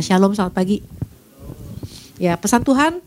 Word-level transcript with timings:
Ya, 0.00 0.16
shalom 0.16 0.32
selamat 0.32 0.56
pagi. 0.56 0.80
Ya, 2.16 2.32
pesan 2.40 2.64
Tuhan 2.64 3.04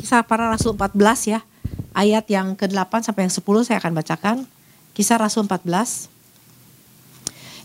kisah 0.00 0.24
para 0.24 0.48
rasul 0.48 0.72
14 0.72 1.36
ya. 1.36 1.44
Ayat 1.92 2.24
yang 2.32 2.56
ke-8 2.56 3.04
sampai 3.04 3.28
yang 3.28 3.34
10 3.36 3.44
saya 3.60 3.76
akan 3.76 3.92
bacakan. 3.92 4.48
Kisah 4.96 5.20
Rasul 5.20 5.44
14. 5.44 6.08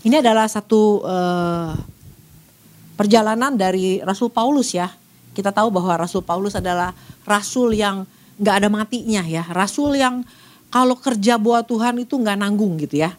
Ini 0.03 0.19
adalah 0.19 0.51
satu 0.51 1.07
uh, 1.07 1.71
perjalanan 2.99 3.55
dari 3.55 4.03
Rasul 4.03 4.27
Paulus 4.27 4.75
ya. 4.75 4.91
Kita 5.31 5.55
tahu 5.55 5.71
bahwa 5.71 5.95
Rasul 5.95 6.27
Paulus 6.27 6.59
adalah 6.59 6.91
rasul 7.23 7.79
yang 7.79 8.03
nggak 8.35 8.55
ada 8.59 8.67
matinya 8.67 9.23
ya. 9.23 9.47
Rasul 9.55 9.95
yang 9.95 10.27
kalau 10.67 10.99
kerja 10.99 11.39
buat 11.39 11.63
Tuhan 11.63 12.03
itu 12.03 12.19
nggak 12.19 12.43
nanggung 12.43 12.75
gitu 12.83 13.07
ya. 13.07 13.15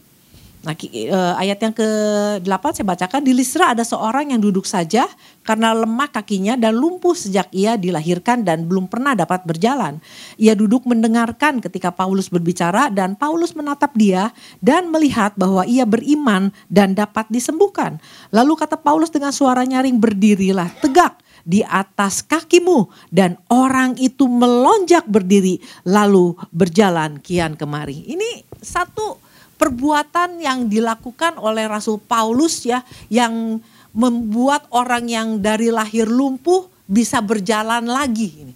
Nah, 0.66 0.74
eh, 0.74 1.06
ayat 1.14 1.62
yang 1.62 1.70
ke-8 1.70 2.64
saya 2.74 2.86
bacakan 2.90 3.22
di 3.22 3.30
Listra 3.30 3.70
ada 3.70 3.86
seorang 3.86 4.34
yang 4.34 4.42
duduk 4.42 4.66
saja 4.66 5.06
karena 5.46 5.70
lemah 5.70 6.10
kakinya 6.10 6.58
dan 6.58 6.74
lumpuh 6.74 7.14
sejak 7.14 7.46
ia 7.54 7.78
dilahirkan 7.78 8.42
dan 8.42 8.66
belum 8.66 8.90
pernah 8.90 9.14
dapat 9.14 9.46
berjalan. 9.46 10.02
Ia 10.34 10.58
duduk 10.58 10.82
mendengarkan 10.82 11.62
ketika 11.62 11.94
Paulus 11.94 12.26
berbicara 12.26 12.90
dan 12.90 13.14
Paulus 13.14 13.54
menatap 13.54 13.94
dia 13.94 14.34
dan 14.58 14.90
melihat 14.90 15.38
bahwa 15.38 15.62
ia 15.62 15.86
beriman 15.86 16.50
dan 16.66 16.98
dapat 16.98 17.30
disembuhkan. 17.30 18.02
Lalu 18.34 18.58
kata 18.58 18.74
Paulus 18.74 19.14
dengan 19.14 19.30
suara 19.30 19.62
nyaring 19.62 20.02
berdirilah 20.02 20.82
tegak 20.82 21.22
di 21.46 21.62
atas 21.62 22.26
kakimu 22.26 22.90
dan 23.14 23.38
orang 23.54 23.94
itu 24.02 24.26
melonjak 24.26 25.06
berdiri 25.06 25.62
lalu 25.86 26.34
berjalan 26.50 27.22
kian 27.22 27.54
kemari. 27.54 28.02
Ini 28.10 28.42
satu 28.58 29.25
perbuatan 29.56 30.40
yang 30.40 30.68
dilakukan 30.68 31.40
oleh 31.40 31.66
Rasul 31.66 31.98
Paulus 32.00 32.62
ya 32.64 32.84
yang 33.08 33.60
membuat 33.96 34.68
orang 34.70 35.08
yang 35.08 35.28
dari 35.40 35.72
lahir 35.72 36.04
lumpuh 36.04 36.68
bisa 36.84 37.24
berjalan 37.24 37.88
lagi. 37.88 38.52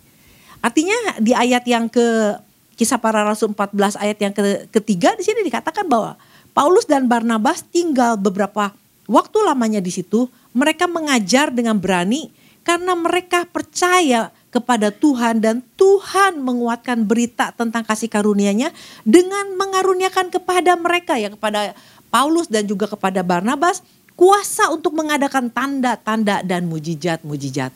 Artinya 0.61 1.17
di 1.17 1.33
ayat 1.33 1.65
yang 1.65 1.89
ke 1.89 2.37
kisah 2.77 3.01
para 3.01 3.25
rasul 3.25 3.53
14 3.53 3.97
ayat 4.01 4.19
yang 4.21 4.33
ke, 4.33 4.69
ketiga 4.73 5.13
di 5.17 5.25
sini 5.25 5.45
dikatakan 5.45 5.89
bahwa 5.89 6.17
Paulus 6.53 6.85
dan 6.85 7.09
Barnabas 7.09 7.65
tinggal 7.69 8.21
beberapa 8.21 8.73
waktu 9.09 9.39
lamanya 9.45 9.81
di 9.81 9.93
situ. 9.93 10.29
Mereka 10.51 10.91
mengajar 10.91 11.55
dengan 11.55 11.79
berani 11.79 12.29
karena 12.67 12.93
mereka 12.99 13.47
percaya 13.47 14.35
kepada 14.51 14.91
Tuhan 14.91 15.39
dan 15.39 15.63
Tuhan 15.79 16.43
menguatkan 16.43 17.07
berita 17.07 17.55
tentang 17.55 17.87
kasih 17.87 18.11
karunia-Nya 18.11 18.75
dengan 19.07 19.55
mengaruniakan 19.55 20.31
kepada 20.31 20.75
mereka 20.75 21.15
ya 21.17 21.31
kepada 21.31 21.75
Paulus 22.11 22.51
dan 22.51 22.67
juga 22.67 22.91
kepada 22.91 23.23
Barnabas 23.23 23.81
kuasa 24.19 24.69
untuk 24.69 24.93
mengadakan 24.93 25.49
tanda-tanda 25.49 26.45
dan 26.45 26.67
mujizat-mujizat. 26.69 27.73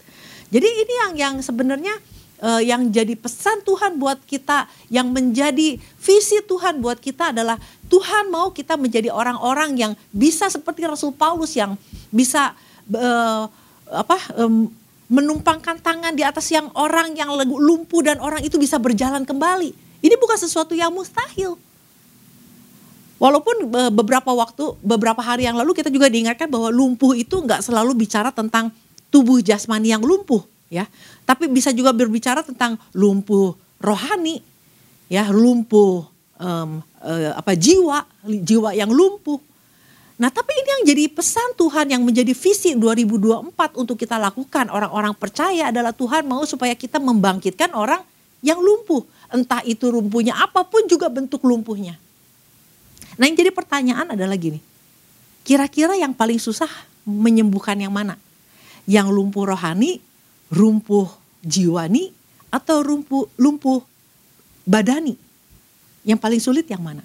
Jadi 0.52 0.68
ini 0.68 0.94
yang 1.00 1.12
yang 1.16 1.34
sebenarnya 1.40 1.94
uh, 2.44 2.60
yang 2.60 2.92
jadi 2.92 3.16
pesan 3.16 3.64
Tuhan 3.64 3.96
buat 3.96 4.20
kita, 4.28 4.68
yang 4.92 5.08
menjadi 5.08 5.80
visi 5.80 6.38
Tuhan 6.44 6.84
buat 6.84 7.00
kita 7.00 7.32
adalah 7.32 7.56
Tuhan 7.88 8.28
mau 8.28 8.52
kita 8.52 8.76
menjadi 8.76 9.08
orang-orang 9.08 9.72
yang 9.78 9.92
bisa 10.12 10.52
seperti 10.52 10.84
Rasul 10.84 11.16
Paulus 11.16 11.56
yang 11.56 11.80
bisa 12.12 12.52
uh, 12.92 13.48
apa 13.88 14.18
um, 14.36 14.68
menumpangkan 15.08 15.80
tangan 15.84 16.16
di 16.16 16.24
atas 16.24 16.48
yang 16.48 16.72
orang 16.72 17.12
yang 17.12 17.28
lumpuh 17.44 18.00
dan 18.00 18.20
orang 18.20 18.40
itu 18.40 18.56
bisa 18.56 18.80
berjalan 18.80 19.22
kembali. 19.22 19.76
Ini 20.04 20.14
bukan 20.20 20.36
sesuatu 20.36 20.72
yang 20.76 20.92
mustahil. 20.92 21.56
Walaupun 23.16 23.70
beberapa 23.94 24.36
waktu, 24.36 24.76
beberapa 24.84 25.22
hari 25.24 25.48
yang 25.48 25.56
lalu 25.56 25.72
kita 25.72 25.88
juga 25.88 26.12
diingatkan 26.12 26.50
bahwa 26.50 26.68
lumpuh 26.68 27.16
itu 27.16 27.40
nggak 27.40 27.64
selalu 27.64 27.96
bicara 27.96 28.28
tentang 28.34 28.68
tubuh 29.08 29.40
jasmani 29.40 29.94
yang 29.94 30.02
lumpuh, 30.02 30.44
ya. 30.68 30.84
Tapi 31.24 31.48
bisa 31.48 31.72
juga 31.72 31.94
berbicara 31.94 32.44
tentang 32.44 32.76
lumpuh 32.92 33.56
rohani, 33.80 34.44
ya, 35.08 35.30
lumpuh 35.32 36.04
um, 36.36 36.84
uh, 37.00 37.32
apa 37.38 37.56
jiwa, 37.56 38.04
jiwa 38.26 38.76
yang 38.76 38.92
lumpuh. 38.92 39.40
Nah 40.14 40.30
tapi 40.30 40.54
ini 40.54 40.70
yang 40.78 40.84
jadi 40.94 41.04
pesan 41.10 41.58
Tuhan 41.58 41.90
yang 41.90 42.02
menjadi 42.06 42.30
visi 42.30 42.78
2024 42.78 43.50
untuk 43.74 43.98
kita 43.98 44.14
lakukan 44.14 44.70
orang-orang 44.70 45.10
percaya 45.18 45.74
adalah 45.74 45.90
Tuhan 45.90 46.22
mau 46.22 46.46
supaya 46.46 46.78
kita 46.78 47.02
membangkitkan 47.02 47.74
orang 47.74 47.98
yang 48.38 48.62
lumpuh. 48.62 49.02
Entah 49.34 49.66
itu 49.66 49.90
lumpuhnya 49.90 50.38
apa 50.38 50.62
pun 50.62 50.86
juga 50.86 51.10
bentuk 51.10 51.42
lumpuhnya. 51.42 51.98
Nah 53.18 53.26
yang 53.26 53.34
jadi 53.34 53.50
pertanyaan 53.50 54.14
adalah 54.14 54.38
gini. 54.38 54.62
Kira-kira 55.42 55.98
yang 55.98 56.14
paling 56.14 56.38
susah 56.38 56.70
menyembuhkan 57.02 57.74
yang 57.74 57.90
mana? 57.90 58.14
Yang 58.86 59.10
lumpuh 59.10 59.50
rohani, 59.50 59.98
lumpuh 60.54 61.10
jiwani, 61.42 62.14
atau 62.54 62.86
lumpuh, 62.86 63.26
lumpuh 63.34 63.82
badani? 64.62 65.18
Yang 66.06 66.18
paling 66.22 66.40
sulit 66.40 66.66
yang 66.70 66.80
mana? 66.80 67.02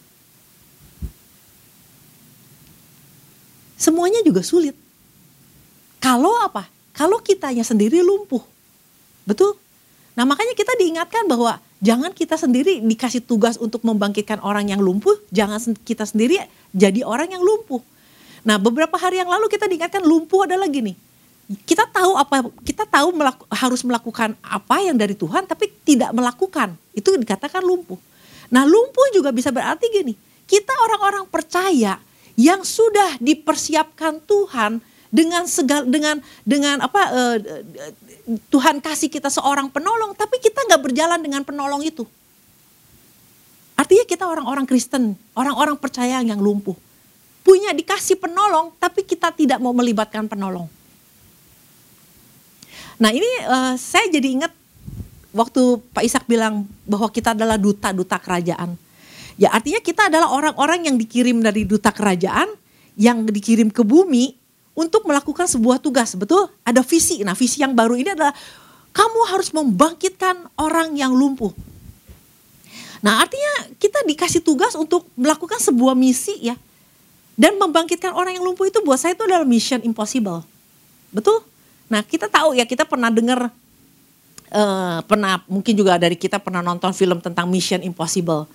Semuanya 3.80 4.20
juga 4.22 4.44
sulit. 4.44 4.76
Kalau 6.04 6.36
apa? 6.44 6.68
Kalau 6.92 7.24
kitanya 7.24 7.64
sendiri 7.64 8.04
lumpuh. 8.04 8.44
Betul? 9.24 9.56
Nah 10.20 10.28
makanya 10.28 10.52
kita 10.52 10.76
diingatkan 10.76 11.32
bahwa 11.32 11.64
jangan 11.80 12.12
kita 12.12 12.36
sendiri 12.36 12.84
dikasih 12.84 13.24
tugas 13.24 13.56
untuk 13.56 13.88
membangkitkan 13.88 14.44
orang 14.44 14.68
yang 14.68 14.84
lumpuh, 14.84 15.16
jangan 15.32 15.64
kita 15.88 16.04
sendiri 16.04 16.44
jadi 16.76 17.08
orang 17.08 17.32
yang 17.32 17.40
lumpuh. 17.40 17.80
Nah 18.44 18.60
beberapa 18.60 19.00
hari 19.00 19.24
yang 19.24 19.32
lalu 19.32 19.48
kita 19.48 19.64
diingatkan 19.72 20.04
lumpuh 20.04 20.44
adalah 20.44 20.68
gini, 20.68 20.92
kita 21.64 21.88
tahu 21.88 22.20
apa 22.20 22.52
kita 22.68 22.84
tahu 22.84 23.16
melaku, 23.16 23.44
harus 23.48 23.82
melakukan 23.88 24.36
apa 24.44 24.76
yang 24.84 25.00
dari 25.00 25.16
Tuhan 25.16 25.48
tapi 25.48 25.72
tidak 25.88 26.12
melakukan 26.12 26.76
itu 26.92 27.16
dikatakan 27.16 27.64
lumpuh. 27.64 27.98
Nah 28.52 28.68
lumpuh 28.68 29.08
juga 29.16 29.32
bisa 29.32 29.50
berarti 29.50 29.88
gini, 29.88 30.14
kita 30.46 30.74
orang-orang 30.84 31.26
percaya 31.32 31.96
yang 32.40 32.64
sudah 32.64 33.20
dipersiapkan 33.20 34.24
Tuhan 34.24 34.80
dengan 35.12 35.44
segal 35.44 35.84
dengan 35.84 36.24
dengan 36.48 36.80
apa 36.80 37.02
uh, 37.12 37.38
Tuhan 38.48 38.80
kasih 38.80 39.12
kita 39.12 39.28
seorang 39.28 39.68
penolong 39.68 40.16
tapi 40.16 40.40
kita 40.40 40.64
nggak 40.64 40.80
berjalan 40.80 41.20
dengan 41.20 41.44
penolong 41.44 41.84
itu. 41.84 42.08
Artinya 43.76 44.06
kita 44.08 44.24
orang-orang 44.24 44.64
Kristen 44.64 45.20
orang-orang 45.36 45.76
percaya 45.76 46.24
yang 46.24 46.40
lumpuh. 46.40 46.80
Punya 47.44 47.76
dikasih 47.76 48.16
penolong 48.16 48.72
tapi 48.80 49.04
kita 49.04 49.36
tidak 49.36 49.60
mau 49.60 49.76
melibatkan 49.76 50.24
penolong. 50.32 50.72
Nah 53.04 53.12
ini 53.12 53.28
uh, 53.52 53.76
saya 53.76 54.08
jadi 54.08 54.40
ingat 54.40 54.54
waktu 55.36 55.80
Pak 55.92 56.04
Ishak 56.08 56.24
bilang 56.24 56.64
bahwa 56.88 57.12
kita 57.12 57.36
adalah 57.36 57.60
duta-duta 57.60 58.16
kerajaan 58.16 58.80
Ya 59.40 59.56
artinya 59.56 59.80
kita 59.80 60.12
adalah 60.12 60.28
orang-orang 60.36 60.92
yang 60.92 60.96
dikirim 61.00 61.40
dari 61.40 61.64
duta 61.64 61.96
kerajaan 61.96 62.52
yang 63.00 63.24
dikirim 63.24 63.72
ke 63.72 63.88
bumi 63.88 64.36
untuk 64.76 65.08
melakukan 65.08 65.48
sebuah 65.48 65.80
tugas, 65.80 66.12
betul? 66.20 66.52
Ada 66.68 66.84
visi. 66.84 67.24
Nah, 67.24 67.40
visi 67.40 67.64
yang 67.64 67.72
baru 67.72 67.96
ini 67.96 68.12
adalah 68.12 68.36
kamu 68.92 69.20
harus 69.32 69.56
membangkitkan 69.56 70.44
orang 70.60 70.92
yang 71.00 71.16
lumpuh. 71.16 71.56
Nah, 73.00 73.24
artinya 73.24 73.72
kita 73.80 74.04
dikasih 74.04 74.44
tugas 74.44 74.76
untuk 74.76 75.08
melakukan 75.16 75.64
sebuah 75.64 75.96
misi 75.96 76.36
ya. 76.52 76.60
Dan 77.40 77.56
membangkitkan 77.56 78.12
orang 78.12 78.36
yang 78.36 78.44
lumpuh 78.44 78.68
itu 78.68 78.84
buat 78.84 79.00
saya 79.00 79.16
itu 79.16 79.24
adalah 79.24 79.48
mission 79.48 79.80
impossible. 79.88 80.44
Betul? 81.16 81.40
Nah, 81.88 82.04
kita 82.04 82.28
tahu 82.28 82.60
ya, 82.60 82.68
kita 82.68 82.84
pernah 82.84 83.08
dengar 83.08 83.48
uh, 84.52 85.00
pernah 85.08 85.40
mungkin 85.48 85.74
juga 85.80 85.96
dari 85.96 86.20
kita 86.20 86.44
pernah 86.44 86.60
nonton 86.60 86.92
film 86.92 87.24
tentang 87.24 87.48
Mission 87.48 87.80
Impossible 87.86 88.52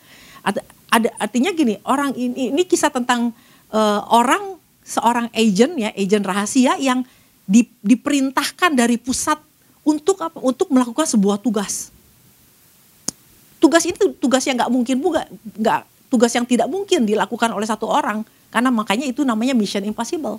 ada 0.94 1.10
artinya 1.18 1.50
gini, 1.50 1.82
orang 1.82 2.14
ini 2.14 2.54
ini 2.54 2.62
kisah 2.62 2.94
tentang 2.94 3.34
uh, 3.74 4.00
orang 4.14 4.54
seorang 4.86 5.26
agent 5.34 5.74
ya, 5.74 5.90
agent 5.90 6.22
rahasia 6.22 6.78
yang 6.78 7.02
di, 7.42 7.66
diperintahkan 7.82 8.70
dari 8.78 8.94
pusat 8.94 9.42
untuk 9.82 10.22
apa? 10.22 10.38
Untuk 10.38 10.70
melakukan 10.70 11.02
sebuah 11.10 11.42
tugas. 11.42 11.90
Tugas 13.58 13.82
itu 13.82 14.14
tugas 14.22 14.46
yang 14.46 14.54
nggak 14.54 14.70
mungkin 14.70 14.96
juga, 15.02 15.26
nggak 15.58 15.80
tugas 16.06 16.30
yang 16.30 16.46
tidak 16.46 16.70
mungkin 16.70 17.02
dilakukan 17.02 17.50
oleh 17.50 17.66
satu 17.66 17.90
orang 17.90 18.22
karena 18.54 18.70
makanya 18.70 19.10
itu 19.10 19.26
namanya 19.26 19.50
mission 19.50 19.82
impossible. 19.82 20.38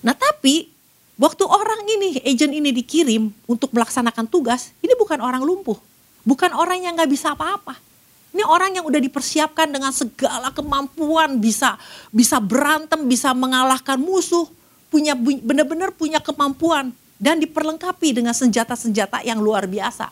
Nah 0.00 0.16
tapi 0.16 0.72
waktu 1.20 1.44
orang 1.44 1.84
ini, 1.84 2.16
agent 2.24 2.54
ini 2.56 2.72
dikirim 2.72 3.28
untuk 3.44 3.76
melaksanakan 3.76 4.24
tugas, 4.24 4.72
ini 4.80 4.96
bukan 4.96 5.20
orang 5.20 5.44
lumpuh, 5.44 5.76
bukan 6.24 6.48
orang 6.56 6.80
yang 6.80 6.96
nggak 6.96 7.12
bisa 7.12 7.36
apa-apa 7.36 7.91
ini 8.32 8.42
orang 8.48 8.80
yang 8.80 8.84
udah 8.88 8.96
dipersiapkan 8.96 9.68
dengan 9.68 9.92
segala 9.92 10.48
kemampuan 10.56 11.36
bisa 11.36 11.76
bisa 12.08 12.40
berantem, 12.40 13.04
bisa 13.04 13.36
mengalahkan 13.36 14.00
musuh, 14.00 14.48
punya 14.88 15.12
benar-benar 15.16 15.92
punya 15.92 16.16
kemampuan 16.16 16.96
dan 17.20 17.36
diperlengkapi 17.36 18.16
dengan 18.16 18.32
senjata-senjata 18.32 19.20
yang 19.22 19.36
luar 19.38 19.68
biasa. 19.68 20.08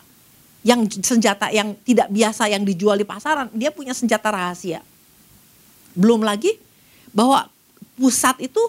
Yang 0.61 1.01
senjata 1.01 1.49
yang 1.49 1.73
tidak 1.81 2.13
biasa 2.13 2.53
yang 2.53 2.61
dijual 2.61 3.01
di 3.01 3.09
pasaran, 3.09 3.49
dia 3.57 3.73
punya 3.73 3.97
senjata 3.97 4.29
rahasia. 4.29 4.85
Belum 5.97 6.21
lagi 6.21 6.61
bahwa 7.17 7.49
pusat 7.97 8.37
itu 8.45 8.61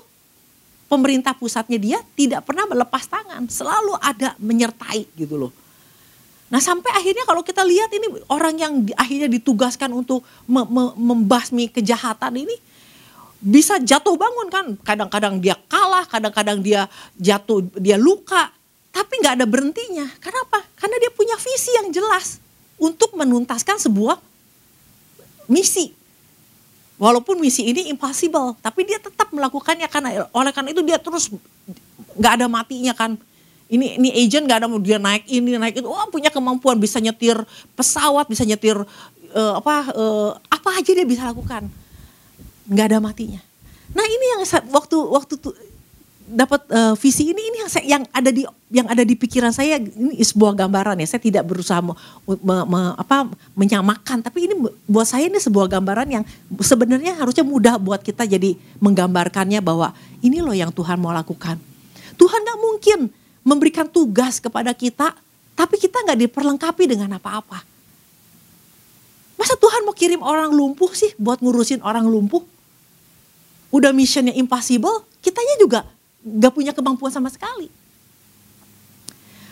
pemerintah 0.87 1.35
pusatnya 1.35 1.75
dia 1.75 1.99
tidak 2.15 2.47
pernah 2.47 2.63
melepas 2.71 3.03
tangan, 3.03 3.51
selalu 3.51 3.99
ada 3.99 4.31
menyertai 4.39 5.07
gitu 5.19 5.35
loh. 5.35 5.51
Nah 6.51 6.59
sampai 6.59 6.91
akhirnya 6.91 7.23
kalau 7.23 7.39
kita 7.47 7.63
lihat 7.63 7.87
ini 7.95 8.11
orang 8.27 8.55
yang 8.59 8.73
di, 8.83 8.91
akhirnya 8.99 9.31
ditugaskan 9.31 9.87
untuk 9.95 10.19
me, 10.43 10.67
me, 10.67 10.91
membasmi 10.99 11.71
kejahatan 11.71 12.43
ini 12.43 12.59
bisa 13.39 13.79
jatuh 13.79 14.19
bangun 14.19 14.47
kan. 14.51 14.65
Kadang-kadang 14.83 15.39
dia 15.39 15.55
kalah, 15.71 16.03
kadang-kadang 16.03 16.59
dia 16.59 16.91
jatuh, 17.15 17.63
dia 17.79 17.95
luka. 17.95 18.51
Tapi 18.91 19.23
nggak 19.23 19.39
ada 19.39 19.47
berhentinya. 19.47 20.11
Kenapa? 20.19 20.59
Karena 20.75 20.99
dia 20.99 21.07
punya 21.15 21.39
visi 21.39 21.71
yang 21.79 21.87
jelas 21.95 22.43
untuk 22.75 23.15
menuntaskan 23.15 23.79
sebuah 23.79 24.19
misi. 25.47 25.95
Walaupun 26.99 27.39
misi 27.39 27.65
ini 27.65 27.87
impossible, 27.89 28.59
tapi 28.59 28.85
dia 28.85 28.99
tetap 28.99 29.31
melakukannya 29.31 29.87
karena 29.87 30.27
oleh 30.35 30.51
karena 30.51 30.69
itu 30.75 30.83
dia 30.83 30.99
terus 30.99 31.31
nggak 32.19 32.33
ada 32.37 32.45
matinya 32.51 32.93
kan 32.93 33.15
ini 33.71 33.95
ini 33.95 34.09
agent 34.11 34.43
gak 34.51 34.59
ada 34.61 34.67
mau 34.67 34.83
dia 34.83 34.99
naik 34.99 35.23
ini 35.31 35.55
naik 35.55 35.79
itu. 35.79 35.87
Oh 35.87 36.07
punya 36.11 36.27
kemampuan 36.27 36.75
bisa 36.75 36.99
nyetir 36.99 37.39
pesawat 37.79 38.27
bisa 38.27 38.43
nyetir 38.43 38.75
uh, 39.31 39.53
apa 39.55 39.75
uh, 39.95 40.31
apa 40.51 40.69
aja 40.75 40.91
dia 40.91 41.07
bisa 41.07 41.23
lakukan. 41.23 41.71
Nggak 42.67 42.85
ada 42.91 42.97
matinya. 42.99 43.41
Nah 43.95 44.05
ini 44.07 44.25
yang 44.35 44.41
waktu 44.71 44.97
waktu 44.99 45.33
tuh 45.39 45.55
dapat 46.31 46.63
uh, 46.71 46.95
visi 46.95 47.27
ini 47.27 47.43
ini 47.43 47.57
yang 47.59 47.71
saya, 47.71 47.83
yang 47.83 48.03
ada 48.15 48.31
di 48.31 48.47
yang 48.71 48.87
ada 48.87 49.03
di 49.03 49.19
pikiran 49.19 49.51
saya 49.51 49.79
ini 49.79 50.15
sebuah 50.23 50.55
gambaran 50.55 50.99
ya. 51.03 51.07
Saya 51.07 51.21
tidak 51.23 51.43
berusaha 51.43 51.83
me, 51.83 51.91
me, 52.39 52.55
me, 52.63 52.81
apa 52.95 53.27
menyamakan. 53.55 54.23
Tapi 54.23 54.47
ini 54.47 54.55
buat 54.87 55.07
saya 55.07 55.27
ini 55.27 55.39
sebuah 55.39 55.67
gambaran 55.67 56.07
yang 56.07 56.23
sebenarnya 56.63 57.19
harusnya 57.19 57.43
mudah 57.43 57.75
buat 57.75 57.99
kita 57.99 58.23
jadi 58.23 58.55
menggambarkannya 58.79 59.59
bahwa 59.59 59.91
ini 60.23 60.39
loh 60.39 60.55
yang 60.55 60.71
Tuhan 60.71 60.95
mau 60.99 61.11
lakukan. 61.11 61.59
Tuhan 62.15 62.39
nggak 62.47 62.59
mungkin 62.59 62.99
memberikan 63.41 63.89
tugas 63.89 64.37
kepada 64.37 64.73
kita, 64.73 65.13
tapi 65.57 65.77
kita 65.77 66.01
nggak 66.01 66.19
diperlengkapi 66.29 66.83
dengan 66.89 67.17
apa-apa. 67.17 67.61
Masa 69.37 69.57
Tuhan 69.57 69.81
mau 69.85 69.95
kirim 69.97 70.21
orang 70.21 70.53
lumpuh 70.53 70.93
sih 70.93 71.17
buat 71.17 71.41
ngurusin 71.41 71.81
orang 71.81 72.05
lumpuh? 72.05 72.45
Udah 73.73 73.89
missionnya 73.89 74.37
impossible, 74.37 75.07
kitanya 75.23 75.55
juga 75.57 75.79
nggak 76.21 76.53
punya 76.53 76.71
kemampuan 76.77 77.09
sama 77.09 77.33
sekali. 77.33 77.71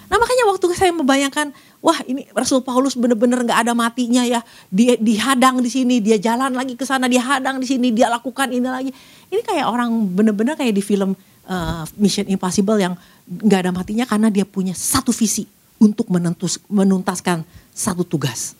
Nah 0.10 0.18
makanya 0.18 0.50
waktu 0.50 0.66
saya 0.74 0.90
membayangkan, 0.94 1.54
wah 1.86 2.02
ini 2.10 2.26
Rasul 2.34 2.66
Paulus 2.66 2.98
bener-bener 2.98 3.46
nggak 3.46 3.62
ada 3.66 3.74
matinya 3.78 4.26
ya, 4.26 4.42
dia 4.74 4.98
dihadang 4.98 5.62
di 5.62 5.70
sini, 5.70 6.02
dia 6.02 6.18
jalan 6.18 6.54
lagi 6.54 6.74
ke 6.74 6.86
sana, 6.86 7.06
dia 7.06 7.22
hadang 7.22 7.62
di 7.62 7.66
sini, 7.70 7.94
dia 7.94 8.10
lakukan 8.10 8.50
ini 8.50 8.66
lagi. 8.66 8.92
Ini 9.30 9.42
kayak 9.46 9.70
orang 9.70 9.94
bener-bener 10.14 10.58
kayak 10.58 10.74
di 10.74 10.82
film 10.82 11.14
uh, 11.46 11.86
Mission 11.98 12.26
Impossible 12.26 12.82
yang 12.82 12.98
nggak 13.30 13.60
ada 13.70 13.72
matinya 13.72 14.06
karena 14.10 14.34
dia 14.34 14.44
punya 14.44 14.74
satu 14.74 15.14
visi 15.14 15.46
untuk 15.78 16.10
menentus, 16.10 16.58
menuntaskan 16.68 17.46
satu 17.72 18.02
tugas. 18.02 18.58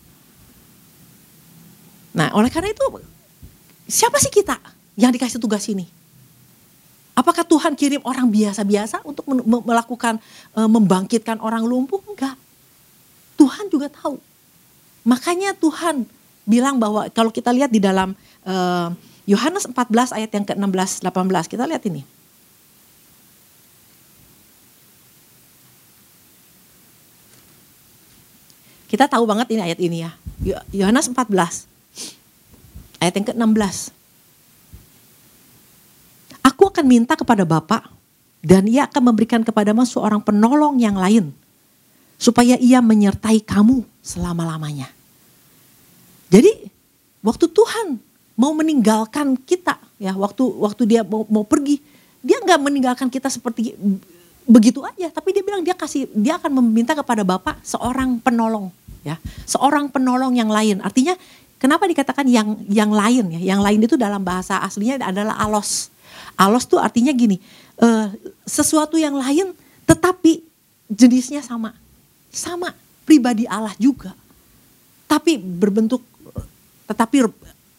Nah, 2.14 2.30
oleh 2.34 2.50
karena 2.50 2.70
itu 2.70 2.82
siapa 3.90 4.18
sih 4.22 4.30
kita 4.30 4.56
yang 4.94 5.10
dikasih 5.10 5.42
tugas 5.42 5.66
ini? 5.66 5.86
Apakah 7.14 7.44
Tuhan 7.44 7.76
kirim 7.76 8.00
orang 8.06 8.30
biasa-biasa 8.32 9.04
untuk 9.04 9.28
melakukan 9.44 10.16
uh, 10.56 10.70
membangkitkan 10.70 11.36
orang 11.42 11.66
lumpuh? 11.66 12.00
Enggak. 12.08 12.38
Tuhan 13.36 13.68
juga 13.68 13.92
tahu. 13.92 14.16
Makanya 15.04 15.52
Tuhan 15.52 16.08
bilang 16.48 16.80
bahwa 16.80 17.10
kalau 17.12 17.28
kita 17.28 17.52
lihat 17.52 17.68
di 17.68 17.82
dalam 17.82 18.16
uh, 18.48 18.88
Yohanes 19.28 19.68
14 19.68 20.16
ayat 20.16 20.30
yang 20.32 20.44
ke-16 20.48 21.04
18 21.04 21.52
kita 21.52 21.64
lihat 21.68 21.84
ini. 21.86 22.02
Kita 28.90 29.06
tahu 29.06 29.22
banget 29.22 29.54
ini 29.54 29.62
ayat 29.62 29.78
ini 29.78 30.02
ya. 30.02 30.10
Yohanes 30.74 31.06
14. 31.06 31.30
Ayat 32.98 33.14
yang 33.14 33.26
ke-16. 33.30 33.94
Aku 36.42 36.66
akan 36.66 36.84
minta 36.90 37.14
kepada 37.14 37.46
Bapa 37.46 37.86
dan 38.42 38.66
ia 38.66 38.90
akan 38.90 39.14
memberikan 39.14 39.46
kepadamu 39.46 39.86
seorang 39.86 40.18
penolong 40.18 40.82
yang 40.82 40.98
lain 40.98 41.30
supaya 42.18 42.58
ia 42.58 42.82
menyertai 42.82 43.38
kamu 43.46 43.86
selama-lamanya. 44.02 44.90
Jadi 46.28 46.68
waktu 47.22 47.46
Tuhan 47.46 47.96
mau 48.34 48.56
meninggalkan 48.56 49.36
kita 49.38 49.76
ya 50.00 50.16
waktu 50.16 50.40
waktu 50.40 50.82
dia 50.88 51.04
mau, 51.04 51.28
mau 51.28 51.44
pergi 51.44 51.76
dia 52.24 52.40
nggak 52.40 52.60
meninggalkan 52.60 53.08
kita 53.12 53.28
seperti 53.28 53.76
begitu 54.48 54.80
aja 54.80 55.12
tapi 55.12 55.36
dia 55.36 55.44
bilang 55.44 55.60
dia 55.60 55.76
kasih 55.76 56.08
dia 56.16 56.40
akan 56.40 56.64
meminta 56.64 56.96
kepada 56.96 57.20
Bapak 57.20 57.60
seorang 57.60 58.16
penolong 58.16 58.72
ya. 59.02 59.16
Seorang 59.48 59.88
penolong 59.92 60.36
yang 60.36 60.48
lain. 60.48 60.80
Artinya 60.84 61.16
kenapa 61.60 61.86
dikatakan 61.88 62.26
yang 62.28 62.56
yang 62.68 62.92
lain 62.92 63.36
ya? 63.36 63.56
Yang 63.56 63.60
lain 63.60 63.80
itu 63.84 63.96
dalam 64.00 64.22
bahasa 64.24 64.60
aslinya 64.60 65.00
adalah 65.00 65.36
alos. 65.40 65.92
Alos 66.36 66.64
tuh 66.64 66.80
artinya 66.80 67.12
gini 67.12 67.36
uh, 67.80 68.08
sesuatu 68.48 68.96
yang 68.96 69.16
lain 69.16 69.52
tetapi 69.84 70.44
jenisnya 70.88 71.42
sama. 71.44 71.74
Sama 72.30 72.72
pribadi 73.02 73.44
Allah 73.48 73.74
juga. 73.80 74.14
Tapi 75.10 75.36
berbentuk 75.36 76.04
tetapi 76.86 77.26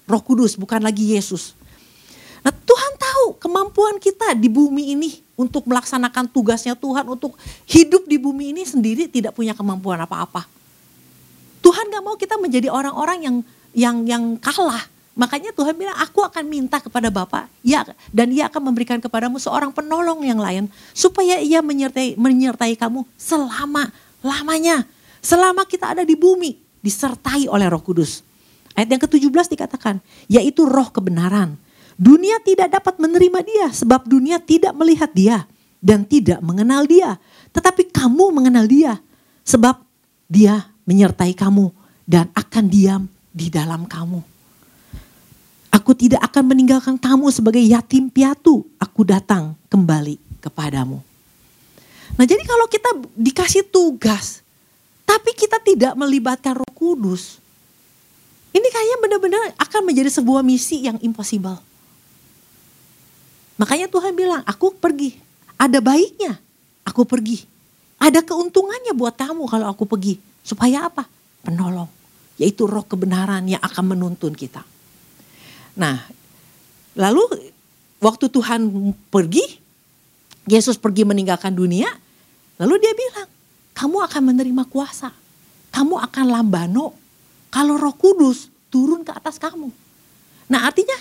Roh 0.08 0.24
Kudus 0.24 0.60
bukan 0.60 0.84
lagi 0.84 1.16
Yesus. 1.16 1.56
Nah 2.42 2.52
Tuhan 2.52 2.94
tahu 2.98 3.26
kemampuan 3.38 4.02
kita 4.02 4.34
di 4.34 4.50
bumi 4.50 4.98
ini 4.98 5.22
untuk 5.38 5.66
melaksanakan 5.70 6.30
tugasnya 6.30 6.74
Tuhan 6.74 7.06
untuk 7.06 7.38
hidup 7.70 8.06
di 8.10 8.18
bumi 8.18 8.54
ini 8.54 8.66
sendiri 8.66 9.08
tidak 9.08 9.38
punya 9.38 9.54
kemampuan 9.58 10.02
apa-apa. 10.02 10.46
Tuhan 11.62 11.94
gak 11.94 12.04
mau 12.04 12.18
kita 12.18 12.36
menjadi 12.42 12.68
orang-orang 12.74 13.20
yang 13.22 13.36
yang 13.72 13.98
yang 14.04 14.24
kalah. 14.42 14.82
Makanya 15.12 15.52
Tuhan 15.52 15.76
bilang, 15.76 15.94
aku 16.00 16.24
akan 16.24 16.48
minta 16.48 16.80
kepada 16.80 17.12
Bapak, 17.12 17.52
ya, 17.68 17.84
dan 18.16 18.32
ia 18.32 18.48
akan 18.48 18.72
memberikan 18.72 18.96
kepadamu 19.04 19.44
seorang 19.44 19.76
penolong 19.76 20.24
yang 20.24 20.40
lain, 20.40 20.72
supaya 20.96 21.36
ia 21.36 21.60
menyertai, 21.60 22.16
menyertai 22.16 22.80
kamu 22.80 23.04
selama 23.20 23.92
lamanya, 24.24 24.88
selama 25.20 25.68
kita 25.68 25.92
ada 25.92 26.08
di 26.08 26.16
bumi, 26.16 26.56
disertai 26.80 27.52
oleh 27.52 27.68
Roh 27.68 27.84
Kudus. 27.84 28.24
Ayat 28.72 28.88
yang 28.88 29.04
ke-17 29.04 29.52
dikatakan, 29.52 30.00
yaitu 30.32 30.64
Roh 30.64 30.88
kebenaran. 30.88 31.60
Dunia 32.00 32.40
tidak 32.48 32.72
dapat 32.72 32.96
menerima 32.96 33.40
dia, 33.44 33.68
sebab 33.68 34.08
dunia 34.08 34.40
tidak 34.40 34.72
melihat 34.80 35.12
dia 35.12 35.44
dan 35.84 36.08
tidak 36.08 36.40
mengenal 36.40 36.88
dia. 36.88 37.20
Tetapi 37.52 37.92
kamu 37.92 38.32
mengenal 38.32 38.64
dia, 38.64 38.96
sebab 39.44 39.76
dia 40.32 40.71
menyertai 40.86 41.34
kamu 41.34 41.72
dan 42.06 42.28
akan 42.34 42.66
diam 42.68 43.04
di 43.32 43.48
dalam 43.48 43.88
kamu. 43.88 44.20
Aku 45.72 45.96
tidak 45.96 46.20
akan 46.28 46.52
meninggalkan 46.52 47.00
kamu 47.00 47.32
sebagai 47.32 47.64
yatim 47.64 48.12
piatu. 48.12 48.68
Aku 48.76 49.08
datang 49.08 49.56
kembali 49.72 50.20
kepadamu. 50.44 51.00
Nah 52.20 52.26
jadi 52.28 52.44
kalau 52.44 52.68
kita 52.68 52.92
dikasih 53.16 53.64
tugas, 53.72 54.44
tapi 55.08 55.32
kita 55.32 55.64
tidak 55.64 55.96
melibatkan 55.96 56.60
roh 56.60 56.74
kudus. 56.76 57.40
Ini 58.52 58.68
kayaknya 58.68 58.98
benar-benar 59.00 59.42
akan 59.56 59.82
menjadi 59.88 60.12
sebuah 60.12 60.44
misi 60.44 60.84
yang 60.84 61.00
impossible. 61.00 61.56
Makanya 63.56 63.88
Tuhan 63.88 64.12
bilang, 64.12 64.44
aku 64.44 64.76
pergi. 64.76 65.16
Ada 65.56 65.80
baiknya 65.80 66.36
aku 66.92 67.08
pergi. 67.08 67.46
Ada 68.02 68.26
keuntungannya 68.26 68.92
buat 68.98 69.14
kamu 69.14 69.46
kalau 69.48 69.70
aku 69.70 69.86
pergi. 69.86 70.18
Supaya 70.42 70.90
apa? 70.90 71.06
Penolong. 71.46 71.90
Yaitu 72.42 72.66
roh 72.66 72.86
kebenaran 72.86 73.46
yang 73.46 73.62
akan 73.62 73.96
menuntun 73.96 74.34
kita. 74.34 74.66
Nah, 75.78 76.02
lalu 76.98 77.22
waktu 78.02 78.28
Tuhan 78.28 78.92
pergi, 79.14 79.62
Yesus 80.50 80.76
pergi 80.82 81.06
meninggalkan 81.06 81.54
dunia, 81.54 81.88
lalu 82.58 82.82
dia 82.82 82.94
bilang, 82.98 83.30
kamu 83.78 83.98
akan 84.10 84.22
menerima 84.34 84.64
kuasa. 84.68 85.14
Kamu 85.72 85.96
akan 86.04 86.26
lambano 86.28 86.92
kalau 87.48 87.80
roh 87.80 87.96
kudus 87.96 88.52
turun 88.68 89.08
ke 89.08 89.12
atas 89.16 89.40
kamu. 89.40 89.72
Nah 90.52 90.68
artinya 90.68 90.96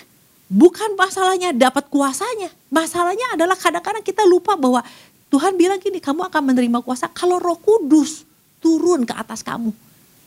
bukan 0.47 0.94
masalahnya 0.94 1.50
dapat 1.50 1.90
kuasanya. 1.90 2.54
Masalahnya 2.70 3.35
adalah 3.35 3.59
kadang-kadang 3.59 4.02
kita 4.06 4.23
lupa 4.23 4.54
bahwa 4.54 4.82
Tuhan 5.30 5.59
bilang 5.59 5.78
gini, 5.78 5.99
kamu 5.99 6.26
akan 6.26 6.54
menerima 6.54 6.78
kuasa 6.82 7.11
kalau 7.11 7.38
roh 7.38 7.59
kudus 7.59 8.26
turun 8.61 9.09
ke 9.09 9.17
atas 9.17 9.40
kamu. 9.43 9.73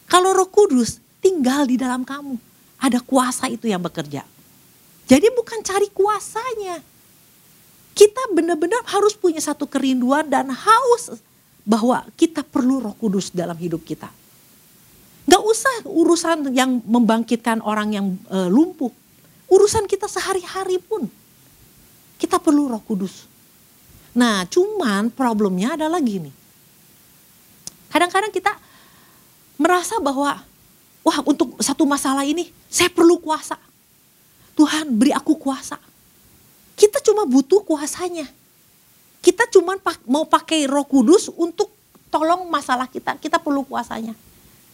Kalau 0.10 0.36
roh 0.36 0.50
kudus 0.50 1.00
tinggal 1.24 1.64
di 1.64 1.80
dalam 1.80 2.04
kamu. 2.04 2.36
Ada 2.84 3.00
kuasa 3.00 3.48
itu 3.48 3.72
yang 3.72 3.80
bekerja. 3.80 4.28
Jadi 5.08 5.32
bukan 5.32 5.64
cari 5.64 5.88
kuasanya. 5.88 6.84
Kita 7.96 8.28
benar-benar 8.36 8.84
harus 8.92 9.16
punya 9.16 9.40
satu 9.40 9.64
kerinduan 9.64 10.28
dan 10.28 10.52
haus 10.52 11.16
bahwa 11.64 12.04
kita 12.20 12.44
perlu 12.44 12.84
roh 12.84 12.96
kudus 13.00 13.32
dalam 13.32 13.56
hidup 13.56 13.88
kita. 13.88 14.12
Gak 15.24 15.40
usah 15.40 15.88
urusan 15.88 16.52
yang 16.52 16.84
membangkitkan 16.84 17.64
orang 17.64 17.96
yang 17.96 18.08
e, 18.28 18.52
lumpuh. 18.52 18.92
Urusan 19.48 19.88
kita 19.88 20.12
sehari-hari 20.12 20.84
pun. 20.84 21.08
Kita 22.20 22.44
perlu 22.44 22.68
roh 22.68 22.84
kudus. 22.84 23.24
Nah, 24.12 24.44
cuman 24.52 25.08
problemnya 25.08 25.80
adalah 25.80 26.04
gini. 26.04 26.43
Kadang-kadang 27.94 28.34
kita 28.34 28.58
merasa 29.62 30.02
bahwa 30.02 30.42
wah 31.06 31.20
untuk 31.30 31.62
satu 31.62 31.86
masalah 31.86 32.26
ini 32.26 32.50
saya 32.66 32.90
perlu 32.90 33.22
kuasa. 33.22 33.54
Tuhan 34.58 34.90
beri 34.90 35.14
aku 35.14 35.38
kuasa. 35.38 35.78
Kita 36.74 36.98
cuma 37.06 37.30
butuh 37.30 37.62
kuasanya. 37.62 38.26
Kita 39.22 39.46
cuma 39.54 39.78
mau 40.10 40.26
pakai 40.26 40.66
roh 40.66 40.90
kudus 40.90 41.30
untuk 41.38 41.70
tolong 42.10 42.50
masalah 42.50 42.90
kita. 42.90 43.14
Kita 43.22 43.38
perlu 43.38 43.62
kuasanya. 43.62 44.18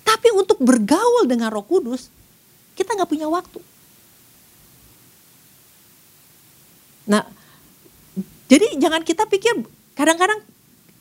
Tapi 0.08 0.32
untuk 0.32 0.64
bergaul 0.64 1.28
dengan 1.28 1.52
roh 1.52 1.68
kudus, 1.68 2.08
kita 2.74 2.96
nggak 2.96 3.12
punya 3.12 3.28
waktu. 3.28 3.60
Nah, 7.04 7.28
jadi 8.48 8.80
jangan 8.80 9.04
kita 9.04 9.28
pikir, 9.28 9.60
kadang-kadang 9.94 10.40